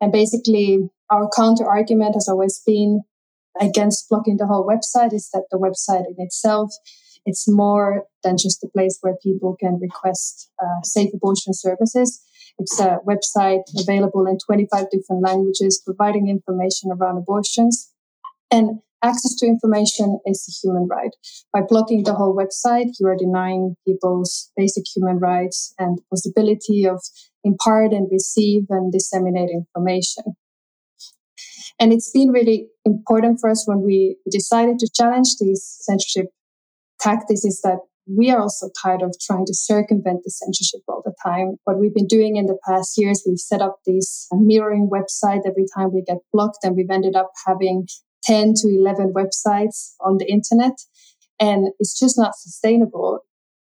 And 0.00 0.10
basically, 0.10 0.88
our 1.10 1.28
counter 1.36 1.66
argument 1.66 2.14
has 2.14 2.28
always 2.28 2.62
been 2.66 3.02
against 3.60 4.08
blocking 4.08 4.36
the 4.36 4.46
whole 4.46 4.66
website 4.66 5.12
is 5.12 5.30
that 5.32 5.44
the 5.50 5.58
website 5.58 6.06
in 6.06 6.16
itself 6.18 6.72
it's 7.26 7.48
more 7.48 8.04
than 8.22 8.36
just 8.36 8.62
a 8.62 8.68
place 8.68 8.98
where 9.00 9.16
people 9.22 9.56
can 9.58 9.78
request 9.80 10.50
uh, 10.62 10.82
safe 10.82 11.10
abortion 11.14 11.54
services. 11.54 12.22
It's 12.58 12.78
a 12.78 12.98
website 13.06 13.62
available 13.78 14.26
in 14.26 14.38
25 14.38 14.90
different 14.90 15.22
languages, 15.22 15.82
providing 15.84 16.28
information 16.28 16.90
around 16.92 17.16
abortions. 17.18 17.90
And 18.50 18.80
access 19.02 19.34
to 19.36 19.46
information 19.46 20.20
is 20.26 20.46
a 20.48 20.52
human 20.66 20.86
right. 20.86 21.10
By 21.52 21.62
blocking 21.68 22.04
the 22.04 22.14
whole 22.14 22.36
website, 22.36 22.90
you 23.00 23.06
are 23.08 23.16
denying 23.16 23.76
people's 23.86 24.50
basic 24.56 24.84
human 24.94 25.18
rights 25.18 25.74
and 25.78 25.98
possibility 26.10 26.86
of 26.86 27.02
impart 27.42 27.92
and 27.92 28.08
receive 28.10 28.64
and 28.70 28.92
disseminate 28.92 29.50
information. 29.50 30.24
And 31.80 31.92
it's 31.92 32.10
been 32.12 32.30
really 32.30 32.68
important 32.84 33.40
for 33.40 33.50
us 33.50 33.66
when 33.66 33.82
we 33.82 34.16
decided 34.30 34.78
to 34.78 34.88
challenge 34.94 35.36
these 35.40 35.62
censorship 35.80 36.26
tactics 37.04 37.44
is 37.44 37.60
that 37.62 37.78
we 38.06 38.30
are 38.30 38.40
also 38.40 38.68
tired 38.82 39.02
of 39.02 39.14
trying 39.20 39.46
to 39.46 39.54
circumvent 39.54 40.20
the 40.24 40.30
censorship 40.30 40.80
all 40.88 41.02
the 41.04 41.14
time. 41.24 41.56
What 41.64 41.78
we've 41.78 41.94
been 41.94 42.06
doing 42.06 42.36
in 42.36 42.46
the 42.46 42.58
past 42.66 42.94
years, 42.96 43.22
we've 43.26 43.38
set 43.38 43.62
up 43.62 43.76
this 43.86 44.26
mirroring 44.32 44.90
website 44.92 45.42
every 45.46 45.64
time 45.74 45.92
we 45.92 46.02
get 46.02 46.18
blocked, 46.32 46.58
and 46.62 46.76
we've 46.76 46.90
ended 46.90 47.16
up 47.16 47.30
having 47.46 47.86
10 48.24 48.54
to 48.56 48.68
11 48.68 49.12
websites 49.14 49.94
on 50.00 50.18
the 50.18 50.26
internet. 50.26 50.74
And 51.40 51.68
it's 51.78 51.98
just 51.98 52.18
not 52.18 52.34
sustainable. 52.36 53.20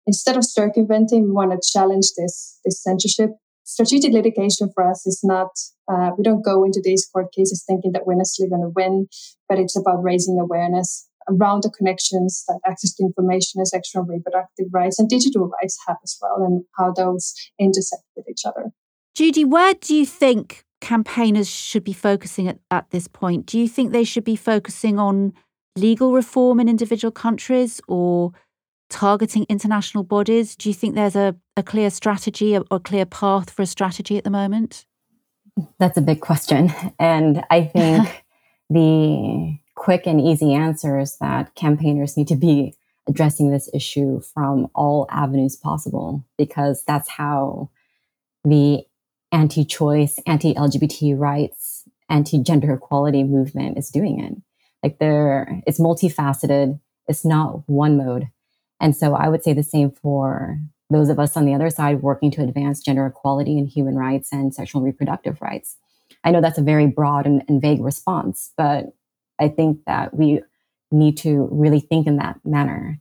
Instead 0.07 0.37
of 0.37 0.43
circumventing, 0.43 1.25
we 1.25 1.31
want 1.31 1.51
to 1.51 1.71
challenge 1.71 2.07
this, 2.17 2.59
this 2.65 2.81
censorship 2.81 3.29
strategic 3.63 4.11
litigation 4.11 4.69
for 4.73 4.89
us 4.89 5.05
is 5.05 5.21
not, 5.23 5.49
uh, 5.87 6.09
we 6.17 6.23
don't 6.23 6.43
go 6.43 6.63
into 6.63 6.81
these 6.83 7.07
court 7.13 7.27
cases 7.31 7.63
thinking 7.65 7.91
that 7.93 8.05
we're 8.05 8.15
necessarily 8.15 8.49
going 8.49 8.61
to 8.61 8.73
win, 8.75 9.07
but 9.47 9.59
it's 9.59 9.77
about 9.77 10.03
raising 10.03 10.39
awareness 10.39 11.07
around 11.29 11.63
the 11.63 11.69
connections 11.69 12.43
that 12.47 12.59
access 12.65 12.93
to 12.95 13.03
information 13.03 13.59
and 13.59 13.67
sexual 13.67 14.01
and 14.01 14.09
reproductive 14.09 14.67
rights 14.71 14.99
and 14.99 15.09
digital 15.09 15.49
rights 15.61 15.77
have 15.87 15.97
as 16.03 16.17
well, 16.21 16.45
and 16.45 16.63
how 16.77 16.91
those 16.91 17.33
intersect 17.59 18.03
with 18.15 18.27
each 18.29 18.45
other. 18.45 18.71
Judy, 19.15 19.43
where 19.45 19.73
do 19.73 19.95
you 19.95 20.05
think 20.05 20.63
campaigners 20.79 21.49
should 21.49 21.83
be 21.83 21.93
focusing 21.93 22.47
at, 22.47 22.59
at 22.69 22.89
this 22.91 23.07
point? 23.07 23.45
Do 23.45 23.59
you 23.59 23.67
think 23.67 23.91
they 23.91 24.03
should 24.03 24.23
be 24.23 24.35
focusing 24.35 24.99
on 24.99 25.33
legal 25.75 26.13
reform 26.13 26.59
in 26.59 26.67
individual 26.67 27.11
countries 27.11 27.81
or 27.87 28.31
targeting 28.89 29.45
international 29.49 30.03
bodies? 30.03 30.55
Do 30.55 30.69
you 30.69 30.75
think 30.75 30.95
there's 30.95 31.15
a, 31.15 31.35
a 31.57 31.63
clear 31.63 31.89
strategy 31.89 32.55
or 32.57 32.65
a 32.71 32.79
clear 32.79 33.05
path 33.05 33.49
for 33.49 33.61
a 33.61 33.67
strategy 33.67 34.17
at 34.17 34.23
the 34.23 34.29
moment? 34.29 34.85
That's 35.79 35.97
a 35.97 36.01
big 36.01 36.21
question. 36.21 36.73
And 36.99 37.43
I 37.49 37.63
think 37.63 38.23
the 38.69 39.57
quick 39.81 40.05
and 40.05 40.21
easy 40.21 40.53
answers 40.53 41.17
that 41.19 41.55
campaigners 41.55 42.15
need 42.15 42.27
to 42.27 42.35
be 42.35 42.75
addressing 43.09 43.49
this 43.49 43.67
issue 43.73 44.21
from 44.21 44.69
all 44.75 45.07
avenues 45.09 45.55
possible 45.55 46.23
because 46.37 46.83
that's 46.83 47.09
how 47.09 47.67
the 48.43 48.83
anti 49.31 49.65
choice, 49.65 50.19
anti 50.27 50.53
LGBT 50.53 51.17
rights, 51.17 51.89
anti 52.09 52.37
gender 52.43 52.75
equality 52.75 53.23
movement 53.23 53.75
is 53.75 53.89
doing 53.89 54.23
it. 54.23 54.35
Like 54.83 54.99
there, 54.99 55.63
it's 55.65 55.79
multifaceted. 55.79 56.79
It's 57.07 57.25
not 57.25 57.67
one 57.67 57.97
mode. 57.97 58.27
And 58.79 58.95
so 58.95 59.15
I 59.15 59.29
would 59.29 59.43
say 59.43 59.53
the 59.53 59.63
same 59.63 59.89
for 59.89 60.59
those 60.91 61.09
of 61.09 61.17
us 61.17 61.35
on 61.35 61.45
the 61.45 61.55
other 61.55 61.71
side 61.71 62.03
working 62.03 62.29
to 62.31 62.43
advance 62.43 62.83
gender 62.83 63.07
equality 63.07 63.57
and 63.57 63.67
human 63.67 63.95
rights 63.95 64.31
and 64.31 64.53
sexual 64.53 64.83
reproductive 64.83 65.41
rights. 65.41 65.77
I 66.23 66.29
know 66.29 66.39
that's 66.39 66.59
a 66.59 66.63
very 66.63 66.85
broad 66.85 67.25
and, 67.25 67.43
and 67.47 67.59
vague 67.59 67.83
response, 67.83 68.51
but 68.55 68.93
I 69.41 69.49
think 69.49 69.83
that 69.85 70.13
we 70.13 70.41
need 70.91 71.17
to 71.19 71.47
really 71.51 71.79
think 71.79 72.07
in 72.07 72.17
that 72.17 72.39
manner. 72.45 72.99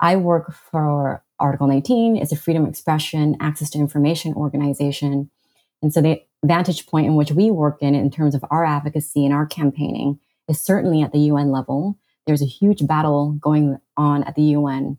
I 0.00 0.16
work 0.16 0.52
for 0.52 1.22
Article 1.38 1.66
19. 1.66 2.16
It's 2.16 2.32
a 2.32 2.36
freedom 2.36 2.64
of 2.64 2.70
expression, 2.70 3.36
access 3.40 3.70
to 3.70 3.78
information 3.78 4.34
organization. 4.34 5.30
And 5.82 5.92
so 5.92 6.00
the 6.00 6.22
vantage 6.44 6.86
point 6.86 7.06
in 7.06 7.14
which 7.14 7.30
we 7.30 7.50
work 7.50 7.78
in, 7.80 7.94
in 7.94 8.10
terms 8.10 8.34
of 8.34 8.44
our 8.50 8.64
advocacy 8.64 9.24
and 9.24 9.34
our 9.34 9.46
campaigning, 9.46 10.18
is 10.48 10.60
certainly 10.60 11.02
at 11.02 11.12
the 11.12 11.18
UN 11.18 11.50
level. 11.50 11.98
There's 12.26 12.42
a 12.42 12.46
huge 12.46 12.86
battle 12.86 13.32
going 13.32 13.78
on 13.96 14.24
at 14.24 14.34
the 14.34 14.42
UN 14.42 14.98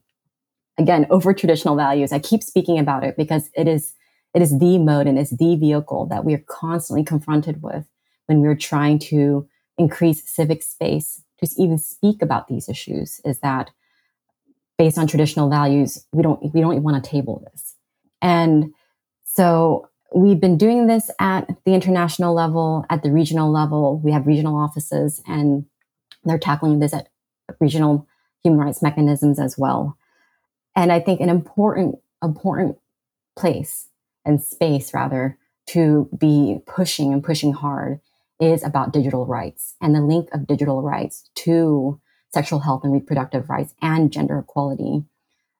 again 0.78 1.06
over 1.10 1.34
traditional 1.34 1.76
values 1.76 2.12
i 2.12 2.19
keep 2.19 2.43
speaking 2.43 2.80
about 2.80 3.04
it 3.04 3.17
because 3.17 3.50
it 3.56 3.67
is 3.67 3.93
it 4.34 4.41
is 4.41 4.58
the 4.60 4.78
mode 4.78 5.08
and 5.08 5.17
it's 5.17 5.36
the 5.38 5.56
vehicle 5.56 6.06
that 6.06 6.23
we 6.23 6.34
are 6.34 6.43
constantly 6.47 7.04
confronted 7.04 7.62
with 7.62 7.86
when 8.28 8.41
we're 8.41 8.56
trying 8.56 9.00
to 9.00 9.47
increase 9.77 10.27
civic 10.27 10.63
space 10.63 11.21
to 11.39 11.49
even 11.57 11.77
speak 11.77 12.21
about 12.21 12.47
these 12.47 12.67
issues 12.67 13.21
is 13.23 13.39
that 13.39 13.69
based 14.77 14.97
on 14.97 15.07
traditional 15.07 15.49
values 15.49 16.05
we 16.11 16.23
don't 16.23 16.53
we 16.53 16.61
don't 16.61 16.83
want 16.83 17.03
to 17.03 17.09
table 17.09 17.43
this. 17.51 17.75
And 18.21 18.73
so 19.23 19.89
we've 20.13 20.39
been 20.39 20.57
doing 20.57 20.87
this 20.87 21.11
at 21.19 21.47
the 21.65 21.73
international 21.73 22.33
level 22.33 22.85
at 22.89 23.03
the 23.03 23.11
regional 23.11 23.51
level. 23.51 23.99
We 24.03 24.11
have 24.11 24.27
regional 24.27 24.55
offices 24.55 25.21
and 25.27 25.65
they're 26.23 26.39
tackling 26.39 26.79
this 26.79 26.93
at 26.93 27.09
regional 27.59 28.07
human 28.43 28.59
rights 28.59 28.81
mechanisms 28.81 29.39
as 29.39 29.57
well. 29.57 29.97
And 30.75 30.91
I 30.91 30.99
think 30.99 31.21
an 31.21 31.29
important, 31.29 31.99
important 32.21 32.77
place 33.37 33.87
and 34.25 34.41
space 34.41 34.93
rather 34.93 35.37
to 35.67 36.09
be 36.17 36.59
pushing 36.65 37.13
and 37.13 37.23
pushing 37.23 37.53
hard 37.53 37.99
is 38.39 38.63
about 38.63 38.93
digital 38.93 39.26
rights 39.26 39.76
and 39.82 39.95
the 39.95 40.02
link 40.02 40.30
of 40.32 40.47
digital 40.47 40.82
rights 40.82 41.30
to 41.36 42.00
sexual 42.34 42.60
health 42.60 42.84
and 42.84 42.93
reproductive 42.93 43.50
rights 43.50 43.73
and 43.82 44.12
gender 44.12 44.39
equality. 44.39 45.04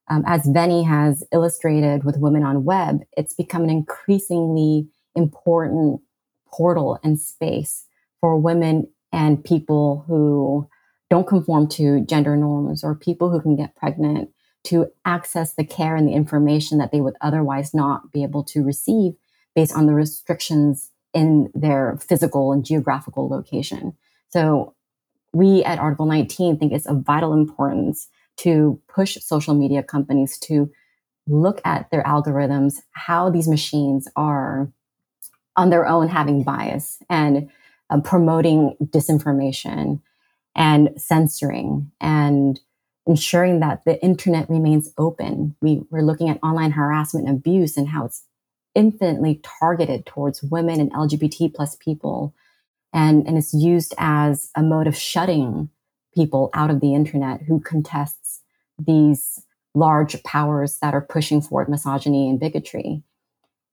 Um, 0.10 0.24
as 0.26 0.48
Venny 0.48 0.86
has 0.86 1.24
illustrated 1.32 2.04
with 2.04 2.18
Women 2.18 2.44
on 2.44 2.63
Web, 2.63 3.02
it's 3.18 3.34
become 3.34 3.63
an 3.63 3.70
increasingly 3.70 4.88
important 5.16 6.02
portal 6.52 7.00
and 7.04 7.20
space 7.20 7.86
for 8.22 8.38
women 8.38 8.88
and 9.12 9.44
people 9.44 10.06
who 10.08 10.70
don't 11.10 11.28
conform 11.28 11.68
to 11.68 12.06
gender 12.06 12.36
norms 12.36 12.84
or 12.84 12.96
people 12.96 13.32
who 13.32 13.42
can 13.42 13.56
get 13.56 13.76
pregnant 13.76 14.30
to 14.66 14.88
access 15.06 15.54
the 15.54 15.63
care 15.63 15.96
and 15.96 16.08
the 16.08 16.13
information 16.13 16.78
that 16.78 16.92
they 16.92 17.00
would 17.00 17.16
otherwise 17.22 17.74
not 17.74 18.12
be 18.12 18.24
able 18.24 18.44
to 18.44 18.63
receive 18.63 19.13
based 19.56 19.74
on 19.74 19.86
the 19.86 19.94
restrictions 19.94 20.92
in 21.17 21.49
their 21.56 21.97
physical 21.97 22.51
and 22.53 22.63
geographical 22.63 23.27
location. 23.27 23.97
So 24.30 24.75
we 25.34 25.63
at 25.63 25.80
Article 25.80 26.06
19 26.06 26.60
think 26.60 26.71
it's 26.71 26.86
of 26.86 27.01
vital 27.01 27.34
importance 27.34 28.08
to 28.38 28.80
push 28.88 29.17
social 29.19 29.56
media 29.56 29.82
companies 29.82 30.38
to 30.41 30.69
look 31.27 31.60
at 31.65 31.89
their 31.89 32.03
algorithms, 32.03 32.82
how 32.91 33.32
these 33.32 33.47
machines 33.47 34.08
are 34.15 34.71
on 35.56 35.71
their 35.71 35.88
own 35.88 36.08
having 36.08 36.43
bias 36.43 36.99
and 37.10 37.49
uh, 37.89 37.99
promoting 37.99 38.75
disinformation 38.84 39.99
and 40.56 40.89
censoring 40.97 41.91
and 41.99 42.60
ensuring 43.08 43.60
that 43.60 43.84
the 43.86 43.99
internet 44.03 44.47
remains 44.51 44.93
open. 44.99 45.56
We, 45.62 45.82
we're 45.89 46.03
looking 46.03 46.30
at 46.30 46.38
online 46.43 46.71
harassment 46.71 47.27
and 47.27 47.38
abuse 47.39 47.75
and 47.75 47.88
how 47.88 48.06
it's 48.06 48.23
infinitely 48.78 49.42
targeted 49.44 50.06
towards 50.06 50.44
women 50.44 50.80
and 50.80 50.94
LGBT 50.94 51.54
plus 51.54 51.76
people. 51.76 52.36
And, 52.94 53.28
and 53.28 53.36
it's 53.36 53.54
used 53.54 53.96
as 53.98 54.52
a 54.56 54.62
mode 54.62 54.86
of 54.86 54.96
shutting 54.96 55.70
people 56.13 56.52
out 56.54 56.70
of 56.70 56.80
the 56.80 56.94
internet 56.94 57.42
who 57.42 57.60
contests 57.60 58.42
these 58.78 59.42
large 59.74 60.22
powers 60.24 60.78
that 60.82 60.94
are 60.94 61.02
pushing 61.02 61.42
forward 61.42 61.70
misogyny 61.70 62.30
and 62.30 62.40
bigotry. 62.40 63.02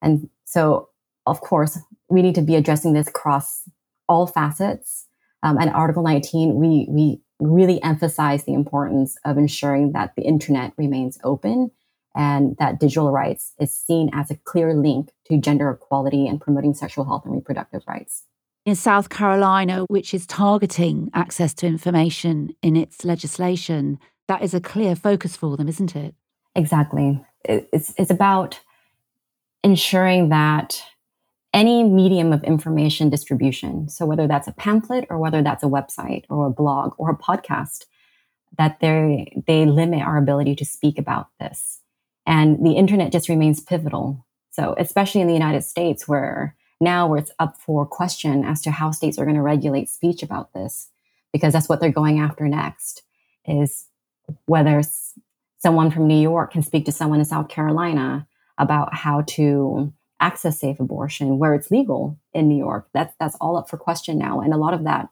And 0.01 0.31
So, 0.47 0.89
of 1.27 1.41
course, 1.43 1.79
we 2.09 2.23
need 2.23 2.35
to 2.35 2.43
be 2.43 2.57
addressing 2.57 2.95
this 2.95 3.09
across 3.09 3.69
all 4.09 4.27
facets. 4.27 5.07
Um, 5.43 5.59
and 5.59 5.71
Article 5.71 6.03
19, 6.03 6.55
we, 6.55 6.87
we 6.89 7.21
really 7.41 7.83
emphasize 7.83 8.45
the 8.45 8.55
importance 8.55 9.19
of 9.25 9.37
ensuring 9.37 9.93
that 9.93 10.15
the 10.17 10.23
internet 10.23 10.73
remains 10.79 11.19
open 11.25 11.71
and 12.15 12.57
that 12.59 12.79
digital 12.79 13.11
rights 13.11 13.53
is 13.59 13.77
seen 13.77 14.11
as 14.13 14.31
a 14.31 14.37
clear 14.37 14.75
link 14.75 15.11
to 15.27 15.39
gender 15.39 15.71
equality 15.71 16.27
and 16.27 16.41
promoting 16.41 16.75
sexual 16.75 17.05
health 17.05 17.25
and 17.25 17.35
reproductive 17.35 17.83
rights. 17.87 18.25
In 18.65 18.75
South 18.75 19.11
Carolina, 19.11 19.85
which 19.89 20.15
is 20.15 20.27
targeting 20.27 21.11
access 21.13 21.53
to 21.55 21.67
information 21.67 22.55
in 22.63 22.77
its 22.77 23.05
legislation, 23.05 23.99
that 24.29 24.43
is 24.43 24.55
a 24.55 24.61
clear 24.61 24.97
focus 24.97 25.37
for 25.37 25.57
them, 25.57 25.69
isn't 25.69 25.95
it? 25.95 26.15
Exactly. 26.55 27.23
It's, 27.45 27.93
it's 27.99 28.11
about 28.11 28.61
ensuring 29.63 30.31
that 30.31 30.83
any 31.53 31.85
medium 31.85 32.33
of 32.33 32.43
information 32.45 33.11
distribution, 33.11 33.89
so 33.89 34.07
whether 34.07 34.27
that's 34.27 34.49
a 34.49 34.53
pamphlet 34.53 35.07
or 35.11 35.19
whether 35.19 35.43
that's 35.43 35.63
a 35.63 35.69
website 35.69 36.25
or 36.29 36.47
a 36.47 36.51
blog 36.51 36.95
or 36.99 37.11
a 37.11 37.17
podcast, 37.17 37.85
that 38.59 38.81
they 38.81 39.33
they 39.47 39.65
limit 39.67 40.03
our 40.03 40.17
ability 40.17 40.57
to 40.57 40.65
speak 40.65 40.99
about 40.99 41.29
this. 41.41 41.81
And 42.27 42.65
the 42.65 42.73
internet 42.73 43.13
just 43.13 43.29
remains 43.29 43.61
pivotal. 43.61 44.25
So 44.51 44.75
especially 44.79 45.21
in 45.21 45.27
the 45.27 45.35
United 45.35 45.63
States 45.63 46.09
where 46.09 46.57
now 46.81 47.07
where 47.07 47.19
it's 47.19 47.33
up 47.39 47.61
for 47.61 47.87
question 47.87 48.45
as 48.45 48.61
to 48.63 48.71
how 48.71 48.91
states 48.91 49.19
are 49.19 49.25
going 49.25 49.37
to 49.37 49.43
regulate 49.43 49.89
speech 49.89 50.23
about 50.23 50.53
this, 50.53 50.91
because 51.33 51.53
that's 51.53 51.69
what 51.69 51.81
they're 51.81 51.91
going 51.91 52.21
after 52.21 52.49
next 52.49 53.03
is 53.47 53.87
whether 54.47 54.83
someone 55.59 55.91
from 55.91 56.07
New 56.07 56.21
York 56.21 56.53
can 56.53 56.63
speak 56.63 56.85
to 56.87 56.93
someone 56.93 57.19
in 57.19 57.25
South 57.25 57.49
Carolina 57.49 58.27
about 58.59 58.95
how 58.95 59.23
to 59.23 59.93
access 60.21 60.61
safe 60.61 60.81
abortion 60.81 61.39
where 61.39 61.55
it's 61.55 61.71
legal 61.71 62.19
in 62.33 62.49
New 62.49 62.57
York. 62.57 62.89
That's 62.93 63.15
that's 63.19 63.37
all 63.41 63.57
up 63.57 63.69
for 63.69 63.77
question 63.77 64.19
now, 64.19 64.41
and 64.41 64.55
a 64.55 64.59
lot 64.59 64.75
of 64.75 64.85
that 64.85 65.09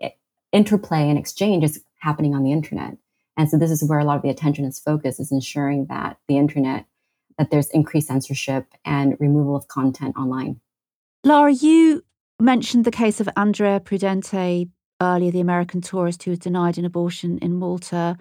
eh, 0.00 0.10
interplay 0.52 1.08
and 1.08 1.18
exchange 1.18 1.64
is 1.64 1.82
happening 1.98 2.34
on 2.34 2.42
the 2.42 2.52
internet. 2.52 2.96
And 3.36 3.50
so 3.50 3.58
this 3.58 3.70
is 3.70 3.84
where 3.84 3.98
a 3.98 4.04
lot 4.04 4.16
of 4.16 4.22
the 4.22 4.30
attention 4.30 4.64
is 4.64 4.78
focused 4.78 5.20
is 5.20 5.30
ensuring 5.30 5.86
that 5.86 6.18
the 6.28 6.38
internet 6.38 6.86
that 7.38 7.50
there's 7.50 7.68
increased 7.68 8.08
censorship 8.08 8.66
and 8.84 9.16
removal 9.20 9.56
of 9.56 9.68
content 9.68 10.16
online. 10.16 10.60
Lara, 11.22 11.52
you 11.52 12.02
mentioned 12.40 12.84
the 12.84 12.90
case 12.90 13.20
of 13.20 13.28
Andrea 13.36 13.80
Prudente 13.80 14.70
earlier, 15.00 15.30
the 15.30 15.40
American 15.40 15.80
tourist 15.80 16.22
who 16.22 16.30
was 16.30 16.38
denied 16.38 16.78
an 16.78 16.84
abortion 16.84 17.38
in 17.38 17.54
Malta, 17.54 18.16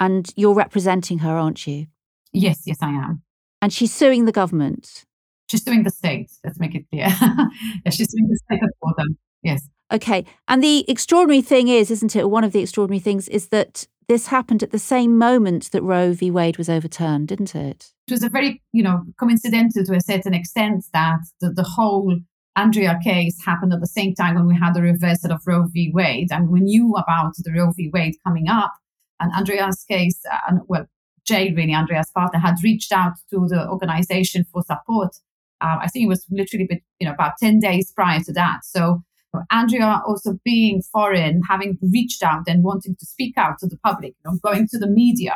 and 0.00 0.32
you're 0.36 0.54
representing 0.54 1.18
her, 1.18 1.36
aren't 1.36 1.66
you? 1.66 1.86
Yes, 2.32 2.62
yes, 2.66 2.78
I 2.82 2.90
am. 2.90 3.22
And 3.62 3.72
she's 3.72 3.94
suing 3.94 4.24
the 4.24 4.32
government. 4.32 5.04
She's 5.48 5.64
suing 5.64 5.84
the 5.84 5.90
state. 5.90 6.30
Let's 6.44 6.58
make 6.58 6.74
it 6.74 6.86
clear. 6.90 7.06
yeah, 7.20 7.90
she's 7.90 8.10
suing 8.10 8.28
the 8.28 8.38
state 8.44 8.60
for 8.80 8.94
them. 8.98 9.16
Yes. 9.42 9.68
Okay. 9.92 10.24
And 10.48 10.62
the 10.62 10.84
extraordinary 10.90 11.42
thing 11.42 11.68
is, 11.68 11.90
isn't 11.90 12.16
it? 12.16 12.28
One 12.28 12.42
of 12.42 12.52
the 12.52 12.60
extraordinary 12.60 12.98
things 12.98 13.28
is 13.28 13.48
that 13.48 13.86
this 14.08 14.28
happened 14.28 14.62
at 14.62 14.70
the 14.70 14.78
same 14.78 15.18
moment 15.18 15.70
that 15.72 15.82
Roe 15.82 16.12
v. 16.12 16.30
Wade 16.30 16.58
was 16.58 16.68
overturned, 16.68 17.28
didn't 17.28 17.54
it? 17.54 17.92
It 18.06 18.12
was 18.12 18.22
a 18.22 18.28
very, 18.28 18.62
you 18.72 18.82
know, 18.82 19.02
coincidental 19.18 19.84
to 19.84 19.96
a 19.96 20.00
certain 20.00 20.34
extent 20.34 20.84
that 20.92 21.20
the, 21.40 21.50
the 21.50 21.64
whole 21.64 22.16
Andrea 22.54 22.98
case 23.02 23.44
happened 23.44 23.72
at 23.72 23.80
the 23.80 23.86
same 23.86 24.14
time 24.14 24.36
when 24.36 24.46
we 24.46 24.56
had 24.56 24.74
the 24.74 24.82
reversal 24.82 25.32
of 25.32 25.42
Roe 25.46 25.66
v. 25.72 25.90
Wade. 25.92 26.28
And 26.30 26.48
we 26.48 26.60
knew 26.60 26.94
about 26.94 27.32
the 27.38 27.52
Roe 27.52 27.72
v. 27.76 27.90
Wade 27.92 28.14
coming 28.24 28.48
up. 28.48 28.72
And 29.18 29.32
Andrea's 29.32 29.84
case, 29.88 30.20
uh, 30.30 30.38
and 30.48 30.60
well, 30.68 30.86
Jay, 31.26 31.52
really, 31.52 31.72
Andrea's 31.72 32.10
partner, 32.10 32.38
had 32.38 32.54
reached 32.62 32.92
out 32.92 33.14
to 33.30 33.46
the 33.48 33.68
organization 33.68 34.44
for 34.52 34.62
support. 34.62 35.16
Uh, 35.60 35.78
I 35.80 35.88
think 35.88 36.04
it 36.04 36.08
was 36.08 36.24
literally, 36.30 36.68
you 37.00 37.06
know, 37.06 37.14
about 37.14 37.32
10 37.40 37.58
days 37.58 37.92
prior 37.92 38.20
to 38.20 38.32
that. 38.34 38.60
So 38.64 39.02
Andrea 39.50 40.02
also 40.06 40.38
being 40.44 40.82
foreign, 40.92 41.42
having 41.48 41.78
reached 41.92 42.22
out 42.22 42.42
and 42.46 42.62
wanting 42.62 42.96
to 42.98 43.06
speak 43.06 43.36
out 43.36 43.58
to 43.60 43.66
the 43.66 43.78
public, 43.78 44.14
you 44.24 44.30
know, 44.30 44.38
going 44.42 44.68
to 44.68 44.78
the 44.78 44.88
media, 44.88 45.34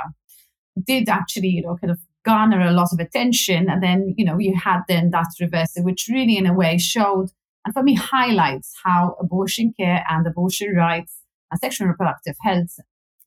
did 0.86 1.08
actually, 1.08 1.48
you 1.48 1.62
know, 1.62 1.76
kind 1.76 1.90
of 1.90 1.98
garner 2.24 2.60
a 2.60 2.72
lot 2.72 2.88
of 2.92 2.98
attention. 2.98 3.68
And 3.68 3.82
then, 3.82 4.14
you 4.16 4.24
know, 4.24 4.38
you 4.38 4.54
had 4.54 4.80
then 4.88 5.10
that 5.10 5.28
reversal, 5.40 5.84
which 5.84 6.08
really 6.10 6.36
in 6.36 6.46
a 6.46 6.54
way 6.54 6.78
showed 6.78 7.30
and 7.64 7.74
for 7.74 7.82
me 7.82 7.94
highlights 7.94 8.74
how 8.82 9.16
abortion 9.20 9.72
care 9.78 10.04
and 10.08 10.26
abortion 10.26 10.74
rights 10.74 11.18
and 11.50 11.60
sexual 11.60 11.84
and 11.84 11.92
reproductive 11.92 12.36
health 12.40 12.78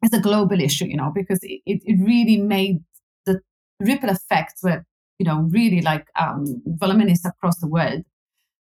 is 0.03 0.13
a 0.13 0.19
global 0.19 0.59
issue, 0.59 0.85
you 0.85 0.97
know, 0.97 1.11
because 1.13 1.39
it, 1.43 1.61
it 1.65 2.03
really 2.03 2.37
made 2.37 2.79
the 3.25 3.41
ripple 3.79 4.09
effects 4.09 4.63
were, 4.63 4.83
you 5.19 5.25
know, 5.25 5.47
really 5.49 5.81
like 5.81 6.07
um, 6.19 6.61
voluminous 6.65 7.23
across 7.25 7.59
the 7.59 7.67
world 7.67 8.03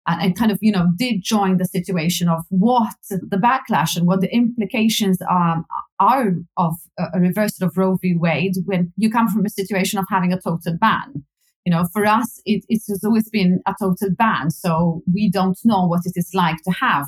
and, 0.06 0.20
and, 0.22 0.36
kind 0.36 0.50
of 0.50 0.58
you 0.60 0.72
know 0.72 0.88
did 0.96 1.22
join 1.22 1.58
the 1.58 1.64
situation 1.64 2.28
of 2.28 2.42
what 2.48 2.94
the 3.08 3.36
backlash 3.36 3.96
and 3.96 4.06
what 4.06 4.20
the 4.20 4.34
implications 4.34 5.18
um, 5.30 5.64
are 6.00 6.34
of 6.56 6.74
a 6.98 7.20
reversal 7.20 7.66
of 7.66 7.76
Roe 7.76 7.96
v. 8.00 8.14
Wade 8.16 8.54
when 8.64 8.92
you 8.96 9.10
come 9.10 9.28
from 9.28 9.44
a 9.44 9.50
situation 9.50 9.98
of 9.98 10.06
having 10.08 10.32
a 10.32 10.40
total 10.40 10.76
ban. 10.80 11.24
You 11.64 11.70
know, 11.70 11.86
for 11.92 12.04
us, 12.04 12.40
it, 12.44 12.64
it 12.68 12.82
has 12.88 13.04
always 13.04 13.30
been 13.30 13.60
a 13.66 13.74
total 13.80 14.10
ban, 14.10 14.50
so 14.50 15.02
we 15.12 15.30
don't 15.30 15.58
know 15.64 15.86
what 15.86 16.00
it 16.04 16.14
is 16.16 16.30
like 16.34 16.56
to 16.64 16.72
have 16.72 17.06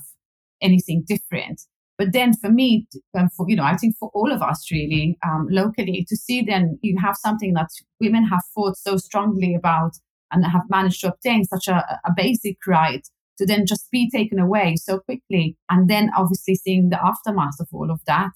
anything 0.62 1.04
different. 1.06 1.62
But 1.96 2.12
then 2.12 2.34
for 2.34 2.50
me, 2.50 2.88
and 3.14 3.32
for, 3.32 3.46
you 3.48 3.56
know, 3.56 3.64
I 3.64 3.76
think 3.76 3.96
for 3.98 4.10
all 4.14 4.32
of 4.32 4.42
us 4.42 4.70
really 4.70 5.16
um, 5.24 5.46
locally 5.50 6.04
to 6.08 6.16
see 6.16 6.42
then 6.42 6.78
you 6.82 6.96
have 7.00 7.16
something 7.16 7.54
that 7.54 7.68
women 8.00 8.24
have 8.24 8.42
fought 8.54 8.76
so 8.76 8.96
strongly 8.96 9.54
about 9.54 9.92
and 10.34 10.44
have 10.44 10.62
managed 10.68 11.00
to 11.00 11.08
obtain 11.08 11.44
such 11.44 11.68
a, 11.68 12.00
a 12.04 12.10
basic 12.16 12.58
right 12.66 13.06
to 13.38 13.46
then 13.46 13.66
just 13.66 13.90
be 13.90 14.10
taken 14.10 14.38
away 14.38 14.76
so 14.76 15.00
quickly. 15.00 15.56
And 15.70 15.88
then 15.88 16.10
obviously 16.16 16.54
seeing 16.54 16.90
the 16.90 17.04
aftermath 17.04 17.60
of 17.60 17.68
all 17.72 17.90
of 17.90 18.00
that 18.06 18.30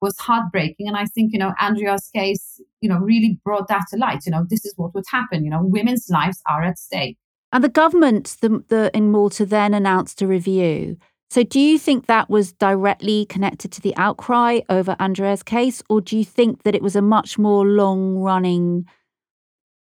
was 0.00 0.18
heartbreaking. 0.18 0.88
And 0.88 0.96
I 0.96 1.04
think, 1.06 1.32
you 1.32 1.38
know, 1.38 1.52
Andrea's 1.60 2.10
case, 2.14 2.60
you 2.80 2.88
know, 2.88 2.98
really 2.98 3.38
brought 3.44 3.68
that 3.68 3.84
to 3.90 3.96
light. 3.96 4.26
You 4.26 4.32
know, 4.32 4.44
this 4.48 4.64
is 4.64 4.74
what 4.76 4.94
would 4.94 5.04
happen. 5.10 5.44
You 5.44 5.50
know, 5.50 5.62
women's 5.62 6.08
lives 6.10 6.42
are 6.50 6.62
at 6.64 6.78
stake. 6.78 7.16
And 7.52 7.62
the 7.62 7.68
government 7.68 8.36
the, 8.40 8.64
the, 8.68 8.90
in 8.94 9.10
Malta 9.12 9.46
then 9.46 9.74
announced 9.74 10.20
a 10.22 10.26
review. 10.26 10.96
So 11.30 11.42
do 11.42 11.60
you 11.60 11.78
think 11.78 12.06
that 12.06 12.28
was 12.28 12.52
directly 12.52 13.24
connected 13.26 13.72
to 13.72 13.80
the 13.80 13.96
outcry 13.96 14.60
over 14.68 14.96
Andrea's 14.98 15.42
case, 15.42 15.82
or 15.88 16.02
do 16.02 16.18
you 16.18 16.26
think 16.26 16.62
that 16.64 16.74
it 16.74 16.82
was 16.82 16.94
a 16.94 17.00
much 17.00 17.38
more 17.38 17.64
long 17.64 18.18
running 18.18 18.86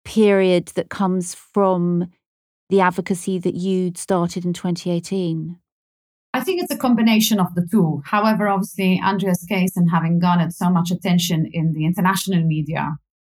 period 0.05 0.67
that 0.75 0.91
comes 0.91 1.35
from 1.35 2.11
the 2.71 2.81
advocacy 2.81 3.39
that 3.39 3.55
you 3.55 3.93
started 3.97 4.45
in 4.45 4.53
2018? 4.53 5.59
I 6.33 6.41
think 6.41 6.63
it's 6.63 6.73
a 6.73 6.77
combination 6.77 7.39
of 7.39 7.55
the 7.55 7.67
two. 7.71 8.03
However, 8.05 8.49
obviously, 8.49 9.01
Andrea's 9.03 9.47
case 9.49 9.77
and 9.77 9.89
having 9.91 10.19
garnered 10.19 10.53
so 10.53 10.69
much 10.69 10.91
attention 10.91 11.49
in 11.53 11.73
the 11.73 11.85
international 11.85 12.43
media 12.43 12.97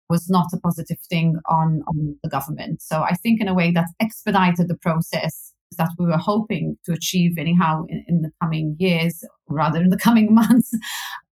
was 0.09 0.31
not 0.31 0.47
a 0.55 0.61
positive 0.61 0.99
thing 1.11 1.37
on, 1.47 1.83
on 1.89 2.17
the 2.23 2.31
government. 2.31 2.81
So 2.81 3.03
I 3.03 3.15
think, 3.15 3.41
in 3.41 3.49
a 3.49 3.55
way, 3.55 3.71
that 3.73 3.89
expedited 4.01 4.69
the 4.69 4.77
process 4.77 5.53
that 5.77 5.91
we 5.99 6.07
were 6.07 6.17
hoping 6.17 6.77
to 6.85 6.93
achieve 6.93 7.39
anyhow 7.39 7.85
in, 7.89 8.05
in 8.09 8.23
the 8.23 8.31
coming 8.41 8.77
years, 8.79 9.25
rather 9.49 9.81
in 9.81 9.91
the 9.91 9.97
coming 10.07 10.35
months. 10.35 10.77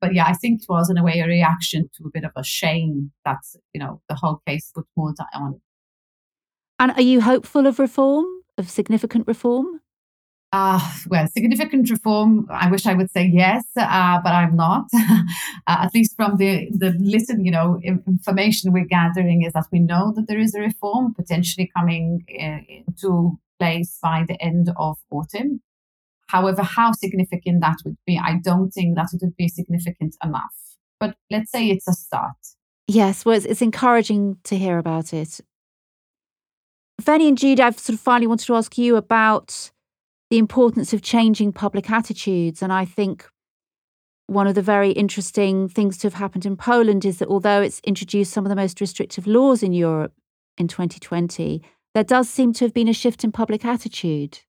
But 0.02 0.14
yeah, 0.14 0.26
I 0.26 0.34
think 0.34 0.62
it 0.62 0.70
was 0.70 0.90
in 0.90 0.98
a 0.98 1.04
way 1.04 1.20
a 1.20 1.28
reaction 1.28 1.90
to 1.98 2.06
a 2.06 2.12
bit 2.14 2.24
of 2.24 2.32
a 2.36 2.44
shame 2.44 3.12
that, 3.26 3.40
you 3.74 3.80
know, 3.80 4.02
the 4.10 4.16
whole 4.16 4.42
case 4.48 4.72
put 4.74 4.86
more 4.96 5.14
on. 5.34 5.62
And 6.80 6.92
are 6.92 7.02
you 7.02 7.22
hopeful 7.22 7.68
of 7.68 7.80
reform, 7.80 8.26
of 8.58 8.70
significant 8.70 9.28
reform? 9.28 9.80
Uh, 10.54 10.80
well, 11.08 11.28
significant 11.28 11.90
reform, 11.90 12.46
I 12.52 12.70
wish 12.70 12.86
I 12.86 12.94
would 12.94 13.10
say 13.10 13.26
yes, 13.26 13.66
uh, 13.76 14.20
but 14.24 14.34
I'm 14.34 14.56
not. 14.56 14.86
uh, 14.94 15.24
at 15.66 15.90
least 15.96 16.16
from 16.16 16.38
the, 16.38 16.70
the 16.70 16.96
listen, 17.00 17.44
you 17.44 17.50
know, 17.50 17.80
information 17.84 18.72
we're 18.72 18.86
gathering 18.86 19.42
is 19.42 19.54
that 19.54 19.66
we 19.72 19.80
know 19.80 20.14
that 20.16 20.28
there 20.28 20.40
is 20.40 20.54
a 20.54 20.60
reform 20.60 21.16
potentially 21.16 21.72
coming 21.76 22.24
uh, 22.40 22.60
into 22.70 23.40
place 23.64 23.98
by 24.02 24.26
the 24.28 24.42
end 24.42 24.70
of 24.78 24.98
autumn. 25.10 25.62
However, 26.28 26.64
how 26.64 26.92
significant 26.94 27.62
that 27.62 27.78
would 27.86 27.98
be, 28.06 28.18
I 28.18 28.40
don't 28.44 28.72
think 28.72 28.96
that 28.96 29.10
it 29.14 29.22
would 29.22 29.36
be 29.38 29.48
significant 29.48 30.16
enough. 30.24 30.56
But 31.00 31.16
let's 31.30 31.52
say 31.52 31.70
it's 31.70 31.88
a 31.88 31.94
start. 31.94 32.38
Yes, 32.88 33.26
well, 33.26 33.36
it's, 33.36 33.46
it's 33.46 33.62
encouraging 33.62 34.38
to 34.46 34.58
hear 34.58 34.78
about 34.78 35.14
it. 35.14 35.40
Venny 37.02 37.28
and 37.28 37.38
Jude, 37.38 37.60
I've 37.60 37.80
sort 37.80 37.96
of 37.96 38.02
finally 38.02 38.28
wanted 38.28 38.46
to 38.48 38.56
ask 38.56 38.78
you 38.78 38.96
about 38.96 39.72
the 40.30 40.38
importance 40.38 40.94
of 40.94 41.02
changing 41.02 41.54
public 41.54 41.90
attitudes. 41.90 42.62
And 42.62 42.72
I 42.72 42.86
think 42.86 43.28
one 44.28 44.48
of 44.48 44.56
the 44.56 44.62
very 44.62 44.92
interesting 44.92 45.68
things 45.68 45.98
to 46.00 46.08
have 46.08 46.14
happened 46.16 46.46
in 46.46 46.58
Poland 46.58 47.06
is 47.06 47.20
that 47.20 47.28
although 47.28 47.62
it's 47.62 47.82
introduced 47.84 48.32
some 48.32 48.46
of 48.46 48.50
the 48.50 48.56
most 48.56 48.82
restrictive 48.82 49.28
laws 49.28 49.64
in 49.64 49.74
Europe 49.74 50.14
in 50.58 50.68
2020, 50.68 51.62
there 51.94 52.04
does 52.04 52.30
seem 52.30 52.54
to 52.54 52.66
have 52.66 52.74
been 52.74 52.88
a 52.88 52.94
shift 52.94 53.24
in 53.24 53.32
public 53.32 53.66
attitude. 53.66 54.40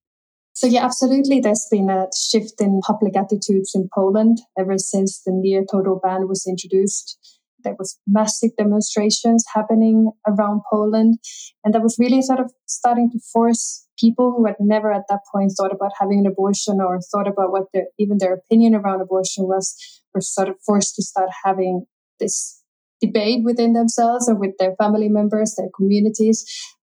So, 0.55 0.67
yeah, 0.67 0.85
absolutely. 0.85 1.41
There's 1.41 1.67
been 1.71 1.91
a 1.91 2.07
shift 2.17 2.61
in 2.61 2.81
public 2.87 3.17
attitudes 3.17 3.73
in 3.75 3.89
Poland 3.93 4.39
ever 4.59 4.79
since 4.79 5.21
the 5.27 5.33
near 5.33 5.65
total 5.71 6.01
ban 6.03 6.29
was 6.29 6.47
introduced. 6.47 7.19
There 7.65 7.75
was 7.79 7.99
massive 8.07 8.51
demonstrations 8.57 9.45
happening 9.53 10.13
around 10.27 10.61
Poland, 10.71 11.19
and 11.65 11.75
that 11.75 11.83
was 11.83 11.97
really 11.99 12.23
sort 12.23 12.39
of 12.39 12.53
starting 12.67 13.11
to 13.11 13.19
force 13.33 13.87
people 13.99 14.35
who 14.37 14.47
had 14.47 14.57
never 14.61 14.93
at 14.93 15.05
that 15.09 15.21
point 15.33 15.53
thought 15.57 15.73
about 15.73 15.93
having 15.99 16.21
an 16.21 16.27
abortion 16.27 16.81
or 16.81 17.01
thought 17.01 17.27
about 17.27 17.51
what 17.51 17.65
their 17.73 17.87
even 17.99 18.19
their 18.19 18.35
opinion 18.35 18.75
around 18.75 19.01
abortion 19.01 19.45
was 19.45 19.75
were 20.15 20.21
sort 20.21 20.49
of 20.49 20.57
forced 20.65 20.95
to 20.95 21.03
start 21.03 21.31
having 21.45 21.87
this 22.21 22.63
debate 23.01 23.43
within 23.45 23.73
themselves 23.73 24.29
or 24.29 24.35
with 24.35 24.53
their 24.59 24.75
family 24.77 25.09
members, 25.09 25.55
their 25.57 25.69
communities, 25.75 26.45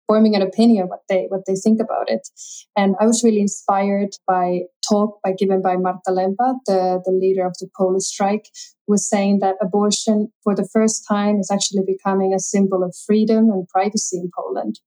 forming 0.07 0.35
an 0.35 0.43
opinion 0.43 0.88
what 0.88 1.01
they 1.09 1.27
what 1.29 1.43
they 1.47 1.55
think 1.55 1.81
about 1.81 2.11
it. 2.11 2.29
And 2.77 2.95
I 3.01 3.07
was 3.07 3.23
really 3.25 3.40
inspired 3.40 4.11
by 4.27 4.61
talk 4.88 5.21
by 5.23 5.33
given 5.33 5.62
by 5.62 5.77
Marta 5.77 6.11
Lempart, 6.11 6.57
the, 6.67 7.01
the 7.05 7.12
leader 7.12 7.47
of 7.47 7.55
the 7.61 7.69
Polish 7.77 8.05
strike, 8.05 8.47
who 8.87 8.93
was 8.93 9.09
saying 9.09 9.38
that 9.40 9.57
abortion 9.61 10.29
for 10.43 10.55
the 10.55 10.69
first 10.73 11.05
time 11.09 11.38
is 11.38 11.51
actually 11.51 11.83
becoming 11.87 12.35
a 12.35 12.38
symbol 12.38 12.83
of 12.83 12.95
freedom 13.07 13.51
and 13.51 13.69
privacy 13.69 14.19
in 14.19 14.31
Poland. 14.37 14.79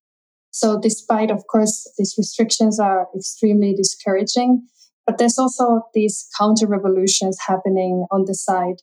So 0.52 0.80
despite 0.80 1.32
of 1.32 1.46
course 1.48 1.92
these 1.98 2.16
restrictions 2.18 2.80
are 2.80 3.08
extremely 3.16 3.74
discouraging, 3.74 4.68
but 5.06 5.18
there's 5.18 5.38
also 5.38 5.82
these 5.94 6.28
counter 6.38 6.68
revolutions 6.68 7.38
happening 7.48 8.06
on 8.12 8.26
the 8.26 8.36
side. 8.36 8.82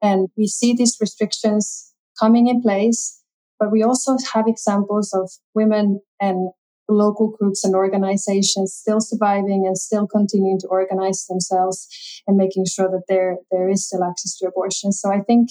And 0.00 0.28
we 0.36 0.46
see 0.46 0.74
these 0.74 0.96
restrictions 1.00 1.92
coming 2.20 2.46
in 2.46 2.62
place 2.62 3.23
but 3.58 3.70
we 3.70 3.82
also 3.82 4.16
have 4.32 4.46
examples 4.46 5.12
of 5.12 5.30
women 5.54 6.00
and 6.20 6.50
local 6.88 7.34
groups 7.38 7.64
and 7.64 7.74
organizations 7.74 8.74
still 8.74 9.00
surviving 9.00 9.64
and 9.66 9.78
still 9.78 10.06
continuing 10.06 10.58
to 10.60 10.66
organize 10.66 11.24
themselves 11.28 11.88
and 12.26 12.36
making 12.36 12.64
sure 12.66 12.88
that 12.90 13.04
there 13.08 13.38
there 13.50 13.68
is 13.68 13.86
still 13.86 14.04
access 14.04 14.36
to 14.36 14.46
abortion. 14.46 14.92
So 14.92 15.10
I 15.10 15.20
think 15.20 15.50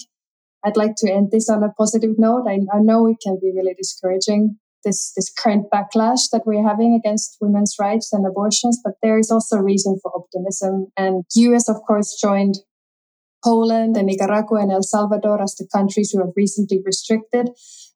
I'd 0.64 0.76
like 0.76 0.94
to 0.98 1.12
end 1.12 1.30
this 1.30 1.48
on 1.50 1.62
a 1.62 1.72
positive 1.72 2.18
note. 2.18 2.46
I, 2.48 2.60
I 2.74 2.80
know 2.80 3.06
it 3.06 3.18
can 3.22 3.38
be 3.40 3.52
really 3.54 3.74
discouraging 3.74 4.58
this 4.84 5.12
this 5.16 5.32
current 5.32 5.66
backlash 5.72 6.30
that 6.32 6.42
we're 6.46 6.66
having 6.66 6.94
against 6.94 7.36
women's 7.40 7.74
rights 7.80 8.12
and 8.12 8.26
abortions, 8.26 8.80
but 8.84 8.94
there 9.02 9.18
is 9.18 9.30
also 9.30 9.58
reason 9.58 9.98
for 10.02 10.12
optimism. 10.14 10.86
And 10.96 11.24
US, 11.34 11.68
of 11.68 11.76
course, 11.86 12.16
joined 12.20 12.56
Poland 13.44 13.96
and 13.96 14.06
Nicaragua 14.06 14.62
and 14.62 14.72
El 14.72 14.82
Salvador 14.82 15.42
as 15.42 15.54
the 15.56 15.68
countries 15.72 16.10
who 16.10 16.20
have 16.20 16.32
recently 16.36 16.80
restricted 16.84 17.50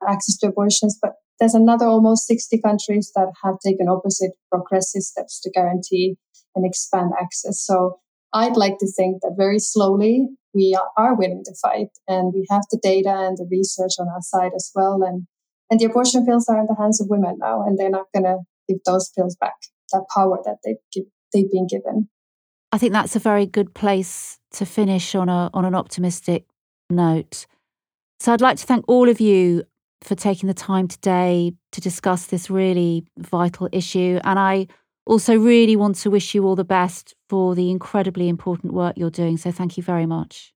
access 0.07 0.37
to 0.39 0.49
abortions. 0.49 0.99
But 1.01 1.13
there's 1.41 1.55
another 1.55 1.87
almost 1.87 2.27
60 2.27 2.61
countries 2.61 3.13
that 3.15 3.33
have 3.43 3.57
taken 3.65 3.89
opposite 3.89 4.33
progressive 4.51 5.03
steps 5.03 5.41
to 5.41 5.51
guarantee 5.51 6.17
and 6.55 6.67
expand 6.67 7.13
access. 7.21 7.65
So 7.65 8.01
I'd 8.33 8.57
like 8.57 8.79
to 8.81 8.93
think 8.93 9.23
that 9.23 9.37
very 9.39 9.59
slowly 9.59 10.29
we 10.55 10.77
are 10.97 11.17
winning 11.17 11.43
the 11.45 11.57
fight 11.63 11.89
and 12.07 12.33
we 12.35 12.47
have 12.51 12.63
the 12.71 12.79
data 12.83 13.11
and 13.11 13.37
the 13.39 13.49
research 13.51 13.93
on 13.99 14.09
our 14.09 14.21
side 14.21 14.53
as 14.55 14.71
well. 14.75 15.01
And, 15.03 15.27
and 15.71 15.81
the 15.81 15.87
abortion 15.87 16.27
pills 16.27 16.47
are 16.49 16.59
in 16.59 16.67
the 16.67 16.77
hands 16.79 17.01
of 17.01 17.09
women 17.09 17.37
now, 17.39 17.63
and 17.63 17.79
they're 17.79 17.91
not 17.91 18.07
going 18.15 18.25
to 18.25 18.39
give 18.69 18.79
those 18.85 19.11
pills 19.17 19.37
back, 19.41 19.55
that 19.93 20.05
power 20.15 20.39
that 20.45 20.59
they've, 20.65 20.77
give, 20.93 21.05
they've 21.33 21.51
been 21.51 21.67
given. 21.67 22.09
I 22.73 22.79
think 22.79 22.93
that's 22.93 23.17
a 23.17 23.21
very 23.21 23.47
good 23.47 23.75
place 23.75 24.39
to 24.53 24.67
finish 24.67 25.15
on 25.15 25.29
a 25.29 25.51
on 25.55 25.65
an 25.65 25.75
optimistic 25.75 26.45
note. 26.91 27.47
So 28.21 28.33
I'd 28.33 28.41
like 28.41 28.59
to 28.59 28.67
thank 28.67 28.85
all 28.89 29.09
of 29.09 29.21
you 29.21 29.65
for 30.03 30.15
taking 30.15 30.47
the 30.47 30.55
time 30.55 30.89
today 30.89 31.53
to 31.73 31.81
discuss 31.81 32.27
this 32.27 32.51
really 32.51 33.05
vital 33.19 33.69
issue 33.73 34.21
and 34.23 34.39
I 34.39 34.69
also 35.07 35.37
really 35.39 35.75
want 35.75 35.97
to 35.97 36.11
wish 36.11 36.35
you 36.35 36.45
all 36.45 36.55
the 36.55 36.65
best 36.65 37.15
for 37.29 37.55
the 37.55 37.71
incredibly 37.71 38.29
important 38.29 38.75
work 38.75 38.97
you're 38.97 39.11
doing. 39.11 39.39
So 39.39 39.51
thank 39.51 39.77
you 39.77 39.83
very 39.83 40.07
much. 40.07 40.53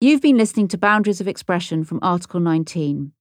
You've 0.00 0.22
been 0.22 0.38
listening 0.38 0.68
to 0.68 0.78
Boundaries 0.78 1.20
of 1.20 1.28
Expression 1.28 1.84
from 1.84 2.00
Article 2.02 2.40
19, 2.40 3.12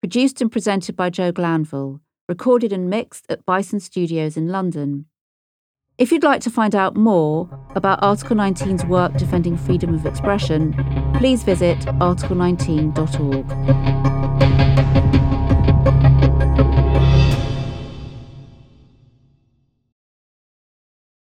produced 0.00 0.40
and 0.40 0.50
presented 0.50 0.96
by 0.96 1.10
Jo 1.10 1.32
Glanville, 1.32 2.00
recorded 2.28 2.72
and 2.72 2.88
mixed 2.88 3.26
at 3.28 3.44
Bison 3.44 3.80
Studios 3.80 4.36
in 4.36 4.48
London. 4.48 5.06
If 5.96 6.10
you'd 6.10 6.24
like 6.24 6.40
to 6.40 6.50
find 6.50 6.74
out 6.74 6.96
more 6.96 7.48
about 7.76 8.02
Article 8.02 8.34
19's 8.34 8.84
work 8.86 9.12
defending 9.12 9.56
freedom 9.56 9.94
of 9.94 10.04
expression, 10.06 10.72
please 11.18 11.44
visit 11.44 11.78
article19.org. 11.78 14.43